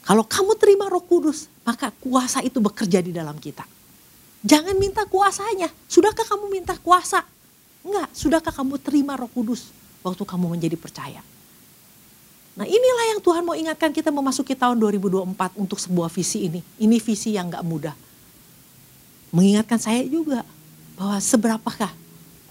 Kalau 0.02 0.26
kamu 0.26 0.58
terima 0.58 0.90
roh 0.90 1.02
kudus, 1.02 1.46
maka 1.62 1.94
kuasa 2.02 2.42
itu 2.42 2.58
bekerja 2.58 2.98
di 2.98 3.14
dalam 3.14 3.38
kita. 3.38 3.62
Jangan 4.42 4.74
minta 4.74 5.06
kuasanya. 5.06 5.70
Sudahkah 5.86 6.26
kamu 6.26 6.50
minta 6.50 6.74
kuasa? 6.78 7.22
Enggak, 7.82 8.10
sudahkah 8.14 8.54
kamu 8.54 8.78
terima 8.78 9.14
roh 9.18 9.30
kudus 9.30 9.70
waktu 10.02 10.22
kamu 10.22 10.58
menjadi 10.58 10.74
percaya? 10.78 11.22
Nah 12.52 12.68
inilah 12.68 13.16
yang 13.16 13.20
Tuhan 13.22 13.42
mau 13.42 13.56
ingatkan 13.56 13.90
kita 13.94 14.12
memasuki 14.12 14.52
tahun 14.52 14.76
2024 14.76 15.56
untuk 15.56 15.78
sebuah 15.80 16.12
visi 16.12 16.52
ini. 16.52 16.60
Ini 16.78 16.96
visi 17.00 17.32
yang 17.32 17.48
gak 17.48 17.64
mudah. 17.64 17.94
Mengingatkan 19.32 19.80
saya 19.80 20.04
juga 20.04 20.44
bahwa 20.98 21.16
seberapakah 21.16 21.90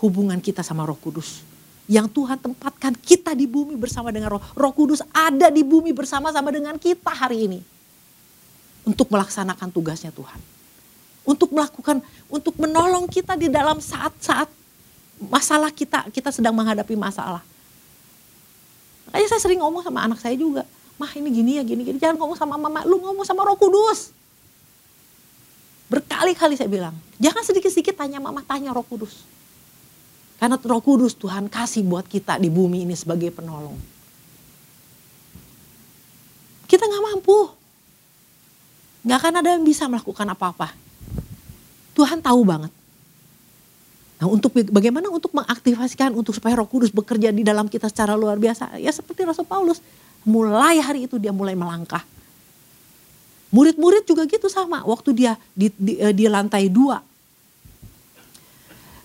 hubungan 0.01 0.41
kita 0.41 0.65
sama 0.65 0.81
roh 0.89 0.97
kudus 0.97 1.45
yang 1.91 2.07
Tuhan 2.07 2.39
tempatkan 2.39 2.95
kita 2.95 3.35
di 3.35 3.43
bumi 3.43 3.75
bersama 3.75 4.15
dengan 4.15 4.39
roh. 4.39 4.43
Roh 4.55 4.71
Kudus 4.71 5.03
ada 5.11 5.51
di 5.51 5.59
bumi 5.59 5.91
bersama-sama 5.91 6.47
dengan 6.47 6.79
kita 6.79 7.11
hari 7.11 7.51
ini. 7.51 7.59
Untuk 8.87 9.11
melaksanakan 9.11 9.67
tugasnya 9.69 10.15
Tuhan. 10.15 10.39
Untuk 11.31 11.55
melakukan, 11.55 12.03
untuk 12.27 12.59
menolong 12.59 13.07
kita 13.07 13.39
di 13.39 13.47
dalam 13.47 13.79
saat-saat 13.79 14.51
masalah 15.31 15.71
kita, 15.71 16.11
kita 16.11 16.27
sedang 16.27 16.51
menghadapi 16.51 16.99
masalah. 16.99 17.39
Makanya 19.07 19.27
saya 19.31 19.41
sering 19.47 19.63
ngomong 19.63 19.79
sama 19.79 20.03
anak 20.03 20.19
saya 20.19 20.35
juga. 20.35 20.67
Mah 20.99 21.11
ini 21.15 21.31
gini 21.31 21.51
ya 21.55 21.63
gini, 21.63 21.87
gini. 21.87 21.97
Jangan 22.03 22.19
ngomong 22.19 22.35
sama 22.35 22.59
mama, 22.59 22.83
lu 22.83 22.99
ngomong 22.99 23.23
sama 23.23 23.47
roh 23.47 23.55
kudus. 23.55 24.11
Berkali-kali 25.87 26.59
saya 26.59 26.67
bilang, 26.67 26.95
jangan 27.15 27.47
sedikit-sedikit 27.47 27.95
tanya 27.95 28.19
mama, 28.19 28.43
tanya 28.43 28.75
roh 28.75 28.83
kudus. 28.83 29.23
Karena 30.35 30.59
roh 30.59 30.83
kudus 30.83 31.15
Tuhan 31.15 31.47
kasih 31.47 31.87
buat 31.87 32.09
kita 32.09 32.35
di 32.41 32.51
bumi 32.51 32.83
ini 32.83 32.97
sebagai 32.97 33.31
penolong. 33.31 33.79
Kita 36.67 36.83
nggak 36.87 37.03
mampu. 37.13 37.39
Nggak 39.05 39.17
akan 39.21 39.33
ada 39.39 39.49
yang 39.53 39.63
bisa 39.63 39.85
melakukan 39.85 40.27
apa-apa. 40.27 40.80
Tuhan 41.91 42.23
tahu 42.23 42.41
banget. 42.47 42.71
Nah 44.21 44.27
untuk 44.29 44.53
bagaimana 44.69 45.09
untuk 45.09 45.33
mengaktifasikan 45.33 46.13
untuk 46.13 46.37
supaya 46.37 46.53
roh 46.55 46.69
kudus 46.69 46.93
bekerja 46.93 47.33
di 47.33 47.41
dalam 47.41 47.65
kita 47.67 47.89
secara 47.89 48.13
luar 48.13 48.37
biasa. 48.37 48.77
Ya 48.77 48.93
seperti 48.93 49.25
Rasul 49.25 49.49
Paulus. 49.49 49.81
Mulai 50.21 50.77
hari 50.77 51.09
itu 51.09 51.17
dia 51.17 51.33
mulai 51.33 51.57
melangkah. 51.57 52.05
Murid-murid 53.49 54.05
juga 54.05 54.23
gitu 54.29 54.47
sama. 54.47 54.85
Waktu 54.85 55.09
dia 55.11 55.33
di, 55.57 55.73
di, 55.75 55.97
eh, 55.97 56.13
di 56.13 56.29
lantai 56.29 56.69
dua 56.69 57.01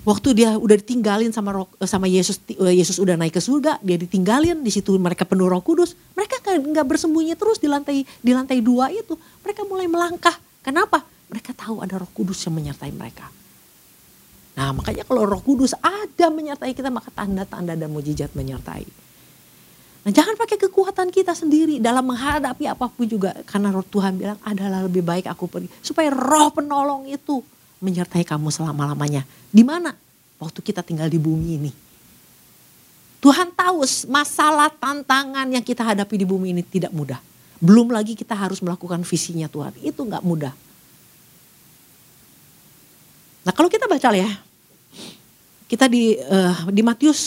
Waktu 0.06 0.38
dia 0.38 0.54
udah 0.54 0.78
ditinggalin 0.78 1.34
sama 1.34 1.50
roh, 1.50 1.66
sama 1.82 2.06
Yesus, 2.06 2.38
Yesus 2.46 3.02
udah 3.02 3.18
naik 3.18 3.34
ke 3.34 3.42
surga, 3.42 3.82
dia 3.82 3.98
ditinggalin 3.98 4.62
di 4.62 4.70
situ 4.70 4.94
mereka 5.02 5.26
penuh 5.26 5.50
Roh 5.50 5.58
Kudus. 5.58 5.98
Mereka 6.14 6.46
nggak 6.46 6.86
bersembunyi 6.86 7.34
terus 7.34 7.58
di 7.58 7.66
lantai 7.66 8.06
di 8.06 8.30
lantai 8.30 8.62
dua 8.62 8.86
itu. 8.94 9.18
Mereka 9.42 9.66
mulai 9.66 9.90
melangkah. 9.90 10.38
Kenapa? 10.62 11.02
Mereka 11.26 11.52
tahu 11.54 11.82
ada 11.82 11.98
Roh 11.98 12.10
Kudus 12.10 12.38
yang 12.46 12.54
menyertai 12.54 12.94
mereka. 12.94 13.26
Nah 14.56 14.72
makanya 14.72 15.04
kalau 15.04 15.26
Roh 15.26 15.42
Kudus 15.42 15.74
ada 15.82 16.26
menyertai 16.30 16.72
kita 16.72 16.88
maka 16.88 17.12
tanda-tanda 17.12 17.76
dan 17.76 17.90
mujizat 17.90 18.32
menyertai. 18.32 18.86
Nah 20.06 20.14
jangan 20.14 20.38
pakai 20.38 20.54
kekuatan 20.54 21.10
kita 21.10 21.34
sendiri 21.34 21.82
dalam 21.82 22.06
menghadapi 22.06 22.70
apa 22.70 22.86
pun 22.86 23.10
juga. 23.10 23.34
Karena 23.42 23.74
roh 23.74 23.82
Tuhan 23.82 24.14
bilang 24.14 24.38
adalah 24.46 24.86
lebih 24.86 25.02
baik 25.02 25.26
aku 25.26 25.50
pergi. 25.50 25.66
Supaya 25.82 26.14
roh 26.14 26.54
penolong 26.54 27.10
itu 27.10 27.42
menyertai 27.82 28.22
kamu 28.22 28.54
selama-lamanya. 28.54 29.26
Di 29.50 29.66
mana? 29.66 29.90
Waktu 30.38 30.62
kita 30.62 30.86
tinggal 30.86 31.10
di 31.10 31.18
bumi 31.18 31.48
ini. 31.58 31.72
Tuhan 33.18 33.50
tahu 33.50 33.82
masalah 34.06 34.70
tantangan 34.70 35.50
yang 35.50 35.64
kita 35.66 35.82
hadapi 35.82 36.22
di 36.22 36.26
bumi 36.28 36.54
ini 36.54 36.62
tidak 36.62 36.94
mudah. 36.94 37.18
Belum 37.58 37.90
lagi 37.90 38.14
kita 38.14 38.38
harus 38.38 38.62
melakukan 38.62 39.02
visinya 39.02 39.50
Tuhan. 39.50 39.74
Itu 39.82 40.06
nggak 40.06 40.22
mudah. 40.22 40.54
Nah 43.46 43.54
kalau 43.54 43.70
kita 43.70 43.86
baca 43.86 44.10
ya. 44.10 44.26
Kita 45.70 45.86
di 45.86 46.18
uh, 46.18 46.66
di 46.70 46.82
Matius 46.82 47.22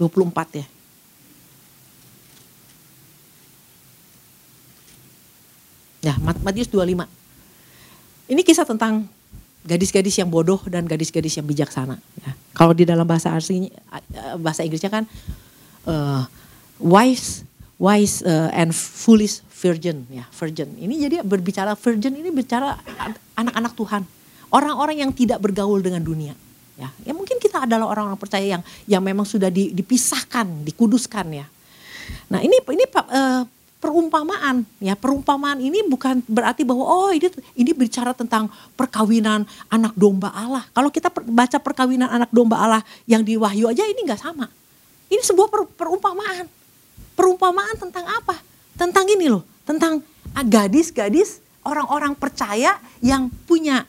24 0.00 0.60
ya. 0.60 0.66
Ya, 5.98 6.14
Matius 6.22 6.70
25. 6.70 7.04
Ini 8.30 8.40
kisah 8.46 8.64
tentang 8.64 9.10
gadis-gadis 9.66 10.16
yang 10.16 10.30
bodoh 10.30 10.62
dan 10.70 10.86
gadis-gadis 10.86 11.36
yang 11.36 11.44
bijaksana. 11.44 11.98
Ya. 12.22 12.30
Kalau 12.54 12.72
di 12.72 12.86
dalam 12.86 13.04
bahasa 13.04 13.34
aslinya, 13.34 13.74
eh, 13.92 14.36
bahasa 14.38 14.62
Inggrisnya 14.62 14.88
kan 14.88 15.04
uh, 15.90 16.22
wise, 16.78 17.42
wise 17.78 18.26
uh, 18.26 18.50
and 18.52 18.74
foolish 18.74 19.40
virgin, 19.54 20.04
ya 20.10 20.26
virgin. 20.34 20.74
Ini 20.74 20.94
jadi 21.08 21.16
berbicara 21.22 21.78
virgin 21.78 22.18
ini 22.18 22.30
bicara 22.34 22.78
anak-anak 23.38 23.72
Tuhan, 23.78 24.02
orang-orang 24.50 25.06
yang 25.06 25.10
tidak 25.14 25.38
bergaul 25.38 25.78
dengan 25.78 26.02
dunia. 26.02 26.34
Ya, 26.78 26.94
ya 27.02 27.10
mungkin 27.10 27.42
kita 27.42 27.66
adalah 27.66 27.90
orang-orang 27.90 28.18
percaya 28.18 28.46
yang 28.58 28.62
yang 28.86 29.02
memang 29.02 29.26
sudah 29.26 29.50
di, 29.50 29.74
dipisahkan, 29.74 30.62
dikuduskan 30.62 31.26
ya. 31.34 31.46
Nah 32.30 32.38
ini 32.38 32.54
ini 32.54 32.84
uh, 32.86 33.42
perumpamaan 33.78 34.66
ya 34.82 34.98
perumpamaan 34.98 35.58
ini 35.62 35.86
bukan 35.86 36.22
berarti 36.26 36.66
bahwa 36.66 36.82
oh 36.82 37.10
ini 37.14 37.30
ini 37.54 37.70
bicara 37.74 38.10
tentang 38.14 38.50
perkawinan 38.74 39.46
anak 39.70 39.94
domba 39.94 40.34
Allah. 40.34 40.66
Kalau 40.70 40.90
kita 40.90 41.10
per, 41.10 41.26
baca 41.26 41.58
perkawinan 41.58 42.10
anak 42.10 42.30
domba 42.30 42.58
Allah 42.58 42.82
yang 43.10 43.22
di 43.22 43.38
Wahyu 43.38 43.70
aja 43.70 43.86
ini 43.86 44.02
nggak 44.06 44.22
sama. 44.22 44.46
Ini 45.10 45.22
sebuah 45.22 45.50
per, 45.50 45.62
perumpamaan. 45.78 46.57
Perumpamaan 47.18 47.74
tentang 47.74 48.06
apa? 48.06 48.38
Tentang 48.78 49.02
ini 49.10 49.26
loh, 49.26 49.42
tentang 49.66 49.98
ah, 50.30 50.46
gadis-gadis 50.46 51.42
orang-orang 51.66 52.14
percaya 52.14 52.78
yang 53.02 53.26
punya 53.42 53.82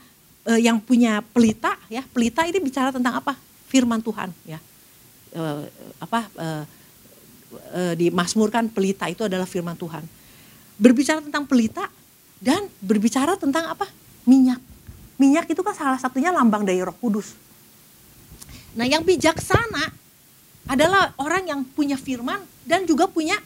uh, 0.50 0.58
yang 0.58 0.82
punya 0.82 1.22
pelita 1.22 1.78
ya 1.94 2.02
pelita 2.02 2.44
ini 2.50 2.58
bicara 2.58 2.90
tentang 2.90 3.22
apa? 3.22 3.38
Firman 3.70 4.02
Tuhan 4.02 4.34
ya. 4.50 4.58
Uh, 5.30 5.70
apa 6.02 6.26
uh, 6.42 6.64
uh, 7.54 7.94
di 7.94 8.10
Mazmur 8.10 8.50
kan 8.50 8.66
pelita 8.66 9.06
itu 9.06 9.22
adalah 9.22 9.46
firman 9.46 9.78
Tuhan. 9.78 10.02
Berbicara 10.82 11.22
tentang 11.22 11.46
pelita 11.46 11.86
dan 12.42 12.66
berbicara 12.82 13.38
tentang 13.38 13.70
apa? 13.70 13.86
Minyak. 14.26 14.58
Minyak 15.22 15.52
itu 15.52 15.62
kan 15.62 15.76
salah 15.78 16.00
satunya 16.02 16.34
lambang 16.34 16.66
dari 16.66 16.82
Roh 16.82 16.96
Kudus. 16.98 17.36
Nah 18.74 18.88
yang 18.88 19.04
bijaksana 19.04 19.92
adalah 20.70 21.12
orang 21.20 21.44
yang 21.50 21.62
punya 21.66 21.98
firman 21.98 22.40
dan 22.70 22.86
juga 22.86 23.10
punya 23.10 23.42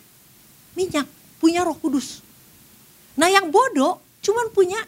minyak 0.76 1.08
punya 1.40 1.64
Roh 1.64 1.80
Kudus 1.80 2.20
nah 3.16 3.32
yang 3.32 3.48
bodoh 3.48 4.04
cuman 4.20 4.52
punya 4.52 4.84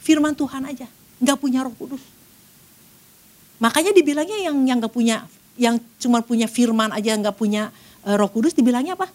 firman 0.00 0.32
Tuhan 0.34 0.64
aja, 0.66 0.88
nggak 1.20 1.38
punya 1.38 1.62
Roh 1.62 1.76
Kudus. 1.76 2.02
Makanya 3.60 3.92
dibilangnya 3.92 4.40
yang 4.40 4.56
yang 4.64 4.80
nggak 4.80 4.90
punya, 4.90 5.28
yang 5.60 5.76
cuma 6.00 6.24
punya 6.24 6.48
firman 6.48 6.90
aja 6.90 7.12
nggak 7.14 7.36
punya 7.36 7.68
uh, 8.02 8.16
Roh 8.16 8.32
Kudus, 8.32 8.56
dibilangnya 8.56 8.96
apa? 8.96 9.06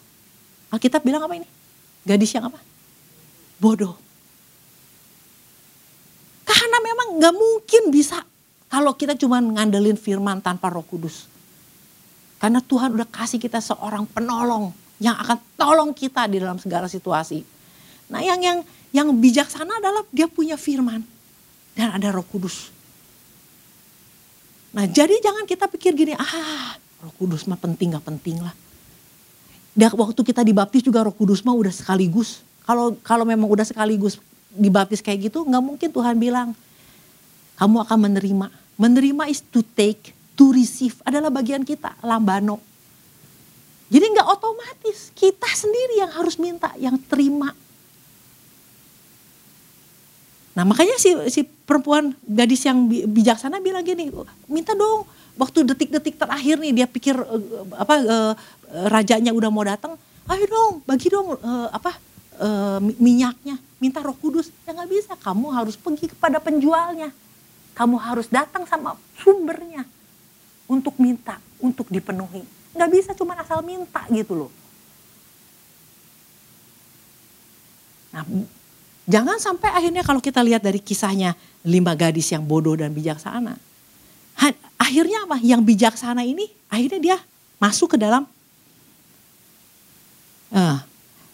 Alkitab 0.70 1.02
bilang 1.02 1.26
apa 1.26 1.34
ini? 1.34 1.48
Gadis 2.06 2.32
yang 2.32 2.46
apa? 2.48 2.62
Bodoh. 3.58 3.98
Karena 6.46 6.78
memang 6.78 7.18
nggak 7.18 7.34
mungkin 7.34 7.82
bisa 7.90 8.22
kalau 8.70 8.94
kita 8.94 9.18
cuma 9.18 9.42
ngandelin 9.42 9.98
firman 9.98 10.38
tanpa 10.38 10.70
Roh 10.70 10.86
Kudus. 10.86 11.26
Karena 12.36 12.60
Tuhan 12.60 12.92
udah 12.92 13.08
kasih 13.08 13.40
kita 13.40 13.60
seorang 13.64 14.04
penolong 14.08 14.72
yang 15.00 15.16
akan 15.16 15.38
tolong 15.56 15.90
kita 15.92 16.28
di 16.28 16.40
dalam 16.40 16.60
segala 16.60 16.88
situasi. 16.88 17.44
Nah, 18.12 18.20
yang 18.22 18.40
yang 18.40 18.58
yang 18.92 19.08
bijaksana 19.12 19.80
adalah 19.80 20.04
dia 20.08 20.28
punya 20.28 20.56
firman 20.56 21.04
dan 21.76 21.92
ada 21.92 22.08
Roh 22.12 22.24
Kudus. 22.24 22.72
Nah, 24.72 24.88
jadi 24.88 25.20
jangan 25.20 25.44
kita 25.44 25.68
pikir 25.68 25.92
gini, 25.92 26.12
ah, 26.16 26.76
Roh 27.04 27.12
Kudus 27.16 27.44
mah 27.44 27.60
penting 27.60 27.92
gak 27.92 28.04
penting 28.04 28.40
lah. 28.40 28.52
Dan 29.76 29.92
waktu 29.92 30.20
kita 30.24 30.40
dibaptis 30.40 30.80
juga 30.80 31.04
Roh 31.04 31.12
Kudus 31.12 31.44
mah 31.44 31.52
udah 31.52 31.68
sekaligus. 31.68 32.40
Kalau 32.64 32.96
kalau 33.04 33.28
memang 33.28 33.44
udah 33.52 33.68
sekaligus 33.68 34.16
dibaptis 34.48 35.04
kayak 35.04 35.28
gitu, 35.28 35.44
nggak 35.44 35.60
mungkin 35.60 35.88
Tuhan 35.92 36.16
bilang 36.16 36.56
kamu 37.60 37.84
akan 37.84 37.98
menerima. 38.08 38.46
Menerima 38.80 39.22
is 39.28 39.44
to 39.52 39.60
take, 39.76 40.15
to 40.36 40.52
receive 40.52 41.00
adalah 41.02 41.32
bagian 41.32 41.64
kita, 41.64 41.96
lambano. 42.04 42.60
Jadi 43.88 44.04
nggak 44.12 44.28
otomatis 44.28 45.10
kita 45.16 45.48
sendiri 45.50 46.04
yang 46.04 46.12
harus 46.12 46.36
minta, 46.36 46.70
yang 46.76 47.00
terima 47.08 47.54
Nah 50.56 50.64
makanya 50.64 50.96
si, 50.96 51.12
si 51.28 51.44
perempuan 51.44 52.16
gadis 52.24 52.64
yang 52.64 52.88
bijaksana 52.88 53.60
bilang 53.60 53.84
gini, 53.84 54.08
minta 54.48 54.72
dong 54.72 55.04
waktu 55.36 55.68
detik-detik 55.68 56.16
terakhir 56.16 56.56
nih 56.56 56.72
dia 56.72 56.86
pikir 56.88 57.12
uh, 57.12 57.76
apa 57.76 57.94
uh, 58.00 58.32
rajanya 58.88 59.36
udah 59.36 59.52
mau 59.52 59.60
datang, 59.68 60.00
ayo 60.32 60.44
dong 60.48 60.72
bagi 60.88 61.12
dong 61.12 61.36
uh, 61.36 61.68
apa 61.68 62.00
uh, 62.40 62.80
minyaknya, 62.80 63.60
minta 63.76 64.00
Roh 64.00 64.16
Kudus. 64.16 64.48
Ya 64.64 64.72
nggak 64.72 64.88
bisa, 64.88 65.12
kamu 65.20 65.52
harus 65.52 65.76
pergi 65.76 66.08
kepada 66.08 66.40
penjualnya, 66.40 67.12
kamu 67.76 68.00
harus 68.00 68.32
datang 68.32 68.64
sama 68.64 68.96
sumbernya 69.20 69.84
untuk 70.66 70.98
minta, 70.98 71.38
untuk 71.62 71.86
dipenuhi. 71.88 72.42
Nggak 72.76 72.90
bisa 72.92 73.10
cuma 73.16 73.38
asal 73.38 73.62
minta 73.64 74.04
gitu 74.10 74.46
loh. 74.46 74.52
Nah, 78.12 78.22
Jangan 79.06 79.38
sampai 79.38 79.70
akhirnya 79.70 80.02
kalau 80.02 80.18
kita 80.18 80.42
lihat 80.42 80.66
dari 80.66 80.82
kisahnya 80.82 81.38
lima 81.62 81.94
gadis 81.94 82.26
yang 82.34 82.42
bodoh 82.42 82.74
dan 82.74 82.90
bijaksana. 82.90 83.54
Akhirnya 84.76 85.22
apa? 85.26 85.38
Yang 85.38 85.62
bijaksana 85.62 86.26
ini 86.26 86.50
akhirnya 86.66 87.00
dia 87.00 87.16
masuk 87.62 87.94
ke 87.94 87.98
dalam 88.02 88.26
uh, 90.50 90.78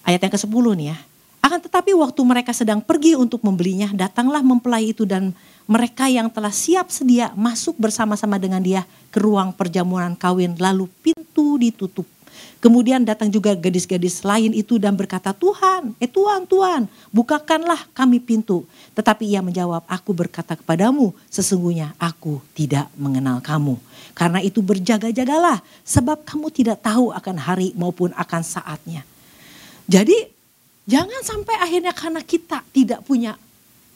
ayat 0.05 0.21
yang 0.21 0.33
ke-10 0.37 0.65
nih 0.79 0.89
ya. 0.93 0.99
Akan 1.43 1.59
tetapi 1.59 1.97
waktu 1.97 2.21
mereka 2.23 2.53
sedang 2.55 2.79
pergi 2.85 3.19
untuk 3.19 3.43
membelinya, 3.43 3.91
datanglah 3.91 4.45
mempelai 4.45 4.95
itu 4.95 5.09
dan 5.09 5.35
mereka 5.73 6.05
yang 6.05 6.29
telah 6.29 6.53
siap 6.53 6.93
sedia 6.93 7.33
masuk 7.33 7.81
bersama-sama 7.81 8.37
dengan 8.37 8.61
dia 8.61 8.85
ke 9.09 9.17
ruang 9.25 9.57
perjamuan 9.57 10.13
kawin 10.13 10.53
lalu 10.61 10.85
pintu 11.01 11.57
ditutup. 11.57 12.05
Kemudian 12.61 13.03
datang 13.03 13.27
juga 13.27 13.57
gadis-gadis 13.57 14.23
lain 14.23 14.55
itu 14.55 14.79
dan 14.79 14.95
berkata, 14.95 15.35
Tuhan, 15.35 15.99
eh 15.99 16.07
Tuhan, 16.07 16.47
Tuhan, 16.47 16.87
bukakanlah 17.11 17.91
kami 17.91 18.23
pintu. 18.23 18.63
Tetapi 18.95 19.27
ia 19.27 19.43
menjawab, 19.43 19.83
aku 19.89 20.15
berkata 20.15 20.55
kepadamu, 20.55 21.11
sesungguhnya 21.27 21.91
aku 21.99 22.39
tidak 22.55 22.87
mengenal 22.95 23.43
kamu. 23.43 23.75
Karena 24.15 24.39
itu 24.39 24.63
berjaga-jagalah, 24.63 25.59
sebab 25.83 26.23
kamu 26.23 26.55
tidak 26.55 26.79
tahu 26.87 27.11
akan 27.11 27.37
hari 27.41 27.75
maupun 27.75 28.15
akan 28.15 28.43
saatnya. 28.47 29.03
Jadi 29.91 30.31
jangan 30.87 31.27
sampai 31.27 31.59
akhirnya 31.59 31.91
karena 31.91 32.23
kita 32.23 32.63
tidak 32.71 33.03
punya 33.03 33.35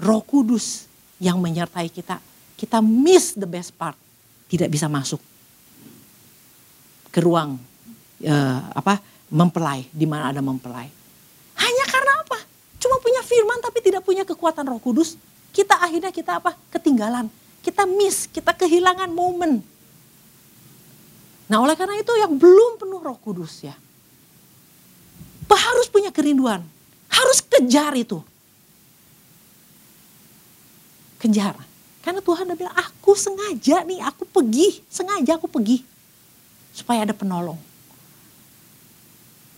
roh 0.03 0.27
kudus 0.27 0.91
yang 1.17 1.41
menyertai 1.41 1.89
kita, 1.89 2.21
kita 2.57 2.81
miss 2.85 3.37
the 3.37 3.49
best 3.49 3.73
part. 3.77 3.97
Tidak 4.47 4.71
bisa 4.71 4.87
masuk 4.87 5.19
ke 7.11 7.19
ruang 7.19 7.59
uh, 8.23 8.61
apa 8.71 9.03
mempelai 9.33 9.91
di 9.91 10.07
mana 10.07 10.31
ada 10.31 10.39
mempelai. 10.39 10.87
Hanya 11.57 11.85
karena 11.91 12.13
apa? 12.23 12.39
Cuma 12.79 13.01
punya 13.03 13.25
firman 13.27 13.59
tapi 13.59 13.83
tidak 13.83 14.07
punya 14.07 14.23
kekuatan 14.23 14.69
Roh 14.71 14.79
Kudus. 14.79 15.19
Kita 15.51 15.81
akhirnya 15.83 16.13
kita 16.13 16.39
apa? 16.39 16.55
Ketinggalan. 16.71 17.27
Kita 17.65 17.89
miss, 17.89 18.31
kita 18.31 18.55
kehilangan 18.55 19.11
momen. 19.11 19.65
Nah, 21.47 21.59
oleh 21.63 21.75
karena 21.75 21.99
itu 21.99 22.13
yang 22.15 22.37
belum 22.39 22.79
penuh 22.79 23.03
Roh 23.03 23.19
Kudus 23.19 23.67
ya. 23.67 23.75
Harus 25.67 25.91
punya 25.91 26.15
kerinduan. 26.15 26.63
Harus 27.11 27.43
kejar 27.43 27.97
itu. 27.99 28.23
Kejar. 31.17 31.57
Karena 32.05 32.23
Tuhan 32.23 32.47
udah 32.47 32.59
bilang, 32.59 32.77
aku 32.77 33.19
sengaja 33.19 33.83
nih, 33.83 33.99
aku 34.05 34.23
pergi. 34.29 34.79
Sengaja 34.87 35.35
aku 35.37 35.51
pergi. 35.51 35.83
Supaya 36.71 37.03
ada 37.03 37.17
penolong. 37.17 37.59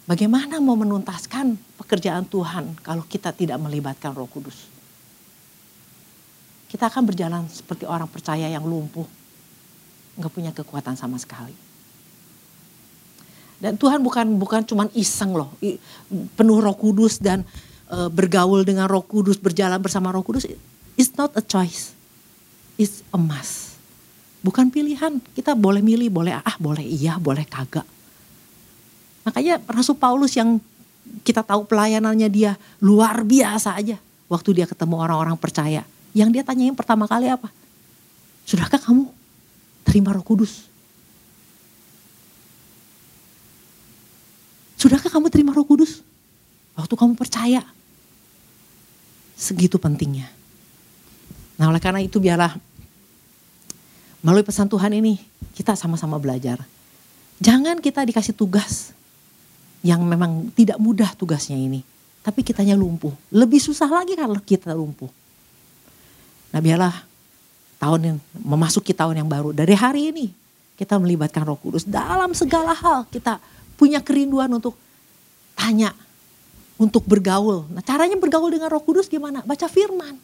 Bagaimana 0.09 0.57
mau 0.57 0.73
menuntaskan 0.73 1.61
pekerjaan 1.77 2.25
Tuhan 2.25 2.81
kalau 2.81 3.05
kita 3.05 3.29
tidak 3.37 3.61
melibatkan 3.61 4.17
roh 4.17 4.25
kudus? 4.25 4.65
Kita 6.73 6.89
akan 6.89 7.05
berjalan 7.05 7.45
seperti 7.53 7.85
orang 7.85 8.09
percaya 8.09 8.49
yang 8.49 8.65
lumpuh. 8.65 9.05
Nggak 10.17 10.33
punya 10.33 10.53
kekuatan 10.57 10.97
sama 10.97 11.21
sekali. 11.21 11.53
Dan 13.59 13.75
Tuhan 13.75 14.01
bukan 14.01 14.39
bukan 14.39 14.63
cuman 14.63 14.89
iseng 14.95 15.35
loh, 15.35 15.51
penuh 16.39 16.59
Roh 16.63 16.79
Kudus 16.79 17.19
dan 17.19 17.43
uh, 17.91 18.07
bergaul 18.07 18.63
dengan 18.63 18.87
Roh 18.87 19.03
Kudus, 19.03 19.35
berjalan 19.35 19.83
bersama 19.83 20.15
Roh 20.15 20.23
Kudus. 20.23 20.47
It's 20.99 21.15
not 21.15 21.31
a 21.39 21.43
choice, 21.43 21.95
it's 22.75 23.07
a 23.15 23.19
must. 23.19 23.79
Bukan 24.43 24.67
pilihan, 24.67 25.23
kita 25.35 25.55
boleh 25.55 25.79
milih, 25.79 26.11
boleh 26.11 26.35
ah, 26.35 26.57
boleh 26.59 26.83
iya, 26.83 27.15
boleh 27.23 27.47
kagak. 27.47 27.87
Makanya 29.23 29.63
Rasul 29.71 29.95
Paulus 29.95 30.35
yang 30.35 30.59
kita 31.23 31.47
tahu 31.47 31.71
pelayanannya 31.71 32.27
dia 32.27 32.59
luar 32.83 33.23
biasa 33.23 33.79
aja. 33.79 33.95
Waktu 34.27 34.61
dia 34.61 34.67
ketemu 34.67 34.99
orang-orang 34.99 35.39
percaya. 35.39 35.87
Yang 36.13 36.29
dia 36.35 36.43
tanyain 36.43 36.75
pertama 36.75 37.07
kali 37.07 37.31
apa? 37.31 37.49
Sudahkah 38.45 38.81
kamu 38.81 39.09
terima 39.85 40.11
roh 40.13 40.25
kudus? 40.25 40.67
Sudahkah 44.81 45.11
kamu 45.11 45.29
terima 45.29 45.51
roh 45.53 45.67
kudus? 45.67 46.01
Waktu 46.79 46.95
kamu 46.95 47.13
percaya. 47.19 47.63
Segitu 49.35 49.77
pentingnya. 49.77 50.38
Nah 51.59 51.67
oleh 51.67 51.83
karena 51.83 51.99
itu 51.99 52.23
biarlah 52.23 52.55
melalui 54.23 54.47
pesan 54.47 54.71
Tuhan 54.71 54.95
ini 54.95 55.19
kita 55.59 55.75
sama-sama 55.75 56.17
belajar. 56.23 56.63
Jangan 57.43 57.83
kita 57.83 58.07
dikasih 58.07 58.35
tugas 58.35 58.95
yang 59.83 60.03
memang 60.07 60.51
tidak 60.55 60.79
mudah 60.79 61.11
tugasnya 61.19 61.59
ini. 61.59 61.83
Tapi 62.23 62.43
kitanya 62.47 62.79
lumpuh. 62.79 63.15
Lebih 63.31 63.59
susah 63.63 63.91
lagi 63.91 64.15
kalau 64.15 64.39
kita 64.43 64.75
lumpuh. 64.75 65.11
Nah 66.55 66.61
biarlah 66.63 66.95
tahun 67.79 68.01
yang 68.03 68.17
memasuki 68.43 68.95
tahun 68.95 69.23
yang 69.23 69.29
baru. 69.31 69.55
Dari 69.55 69.75
hari 69.75 70.15
ini 70.15 70.27
kita 70.79 70.99
melibatkan 70.99 71.43
roh 71.47 71.59
kudus 71.59 71.87
dalam 71.87 72.35
segala 72.35 72.75
hal. 72.75 73.07
Kita 73.11 73.39
punya 73.79 74.03
kerinduan 74.03 74.51
untuk 74.51 74.75
tanya, 75.55 75.95
untuk 76.79 77.07
bergaul. 77.07 77.67
Nah 77.71 77.83
caranya 77.83 78.19
bergaul 78.19 78.51
dengan 78.51 78.71
roh 78.71 78.83
kudus 78.83 79.07
gimana? 79.07 79.43
Baca 79.47 79.67
firman. 79.71 80.19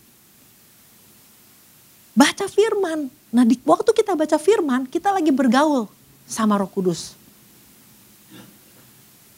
Baca 2.15 2.47
firman. 2.47 3.11
Nah 3.35 3.43
di 3.43 3.59
waktu 3.67 3.91
kita 3.91 4.15
baca 4.15 4.39
firman, 4.39 4.87
kita 4.87 5.11
lagi 5.11 5.35
bergaul 5.35 5.91
sama 6.25 6.55
roh 6.55 6.71
kudus. 6.71 7.19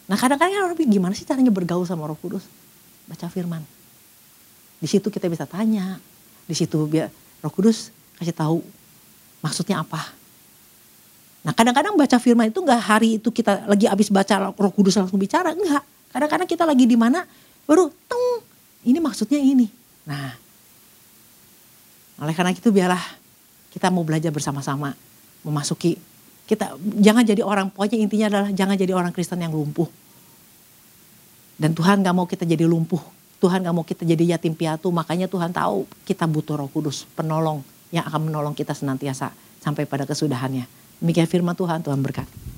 Nah 0.07 0.15
kadang-kadang 0.15 0.71
orang 0.71 0.79
gimana 0.79 1.17
sih 1.17 1.27
caranya 1.27 1.51
bergaul 1.51 1.89
sama 1.89 2.07
roh 2.07 2.19
kudus? 2.21 2.45
Baca 3.09 3.27
firman. 3.33 3.65
Di 4.77 4.87
situ 4.87 5.09
kita 5.09 5.27
bisa 5.27 5.49
tanya. 5.49 5.97
Di 6.45 6.55
situ 6.55 6.77
biar 6.85 7.09
roh 7.41 7.53
kudus 7.53 7.91
kasih 8.17 8.33
tahu 8.33 8.65
maksudnya 9.45 9.85
apa 9.85 10.01
Nah 11.47 11.55
kadang-kadang 11.55 11.95
baca 11.95 12.19
firman 12.19 12.51
itu 12.51 12.59
nggak 12.59 12.83
hari 12.83 13.23
itu 13.23 13.31
kita 13.31 13.71
lagi 13.71 13.87
habis 13.87 14.11
baca 14.11 14.51
roh 14.51 14.73
kudus 14.75 14.99
langsung 14.99 15.15
bicara. 15.15 15.55
Enggak. 15.55 15.87
Kadang-kadang 16.11 16.49
kita 16.51 16.67
lagi 16.67 16.91
di 16.91 16.99
mana 16.99 17.23
baru 17.71 17.87
teng 18.11 18.43
ini 18.83 18.99
maksudnya 18.99 19.39
ini. 19.39 19.71
Nah 20.11 20.35
oleh 22.17 22.35
karena 22.37 22.53
itu 22.53 22.69
biarlah 22.73 23.03
kita 23.73 23.93
mau 23.93 24.05
belajar 24.05 24.33
bersama-sama 24.33 24.97
memasuki 25.45 26.01
kita 26.47 26.79
jangan 27.03 27.27
jadi 27.27 27.43
orang 27.43 27.75
pokoknya 27.75 27.99
intinya 27.99 28.27
adalah 28.31 28.49
jangan 28.55 28.79
jadi 28.79 28.95
orang 28.95 29.11
Kristen 29.11 29.43
yang 29.43 29.51
lumpuh. 29.51 29.91
Dan 31.59 31.75
Tuhan 31.75 32.07
gak 32.07 32.15
mau 32.15 32.29
kita 32.29 32.47
jadi 32.47 32.63
lumpuh. 32.69 33.03
Tuhan 33.43 33.67
gak 33.67 33.75
mau 33.75 33.83
kita 33.83 34.07
jadi 34.07 34.39
yatim 34.39 34.55
piatu. 34.55 34.93
Makanya 34.95 35.27
Tuhan 35.27 35.51
tahu 35.51 35.89
kita 36.07 36.29
butuh 36.31 36.55
roh 36.55 36.71
kudus. 36.71 37.09
Penolong 37.19 37.67
yang 37.91 38.07
akan 38.07 38.31
menolong 38.31 38.55
kita 38.55 38.77
senantiasa 38.77 39.35
sampai 39.59 39.89
pada 39.89 40.07
kesudahannya. 40.07 40.71
Demikian 41.03 41.27
firman 41.27 41.59
Tuhan, 41.59 41.83
Tuhan 41.83 41.99
berkati. 41.99 42.56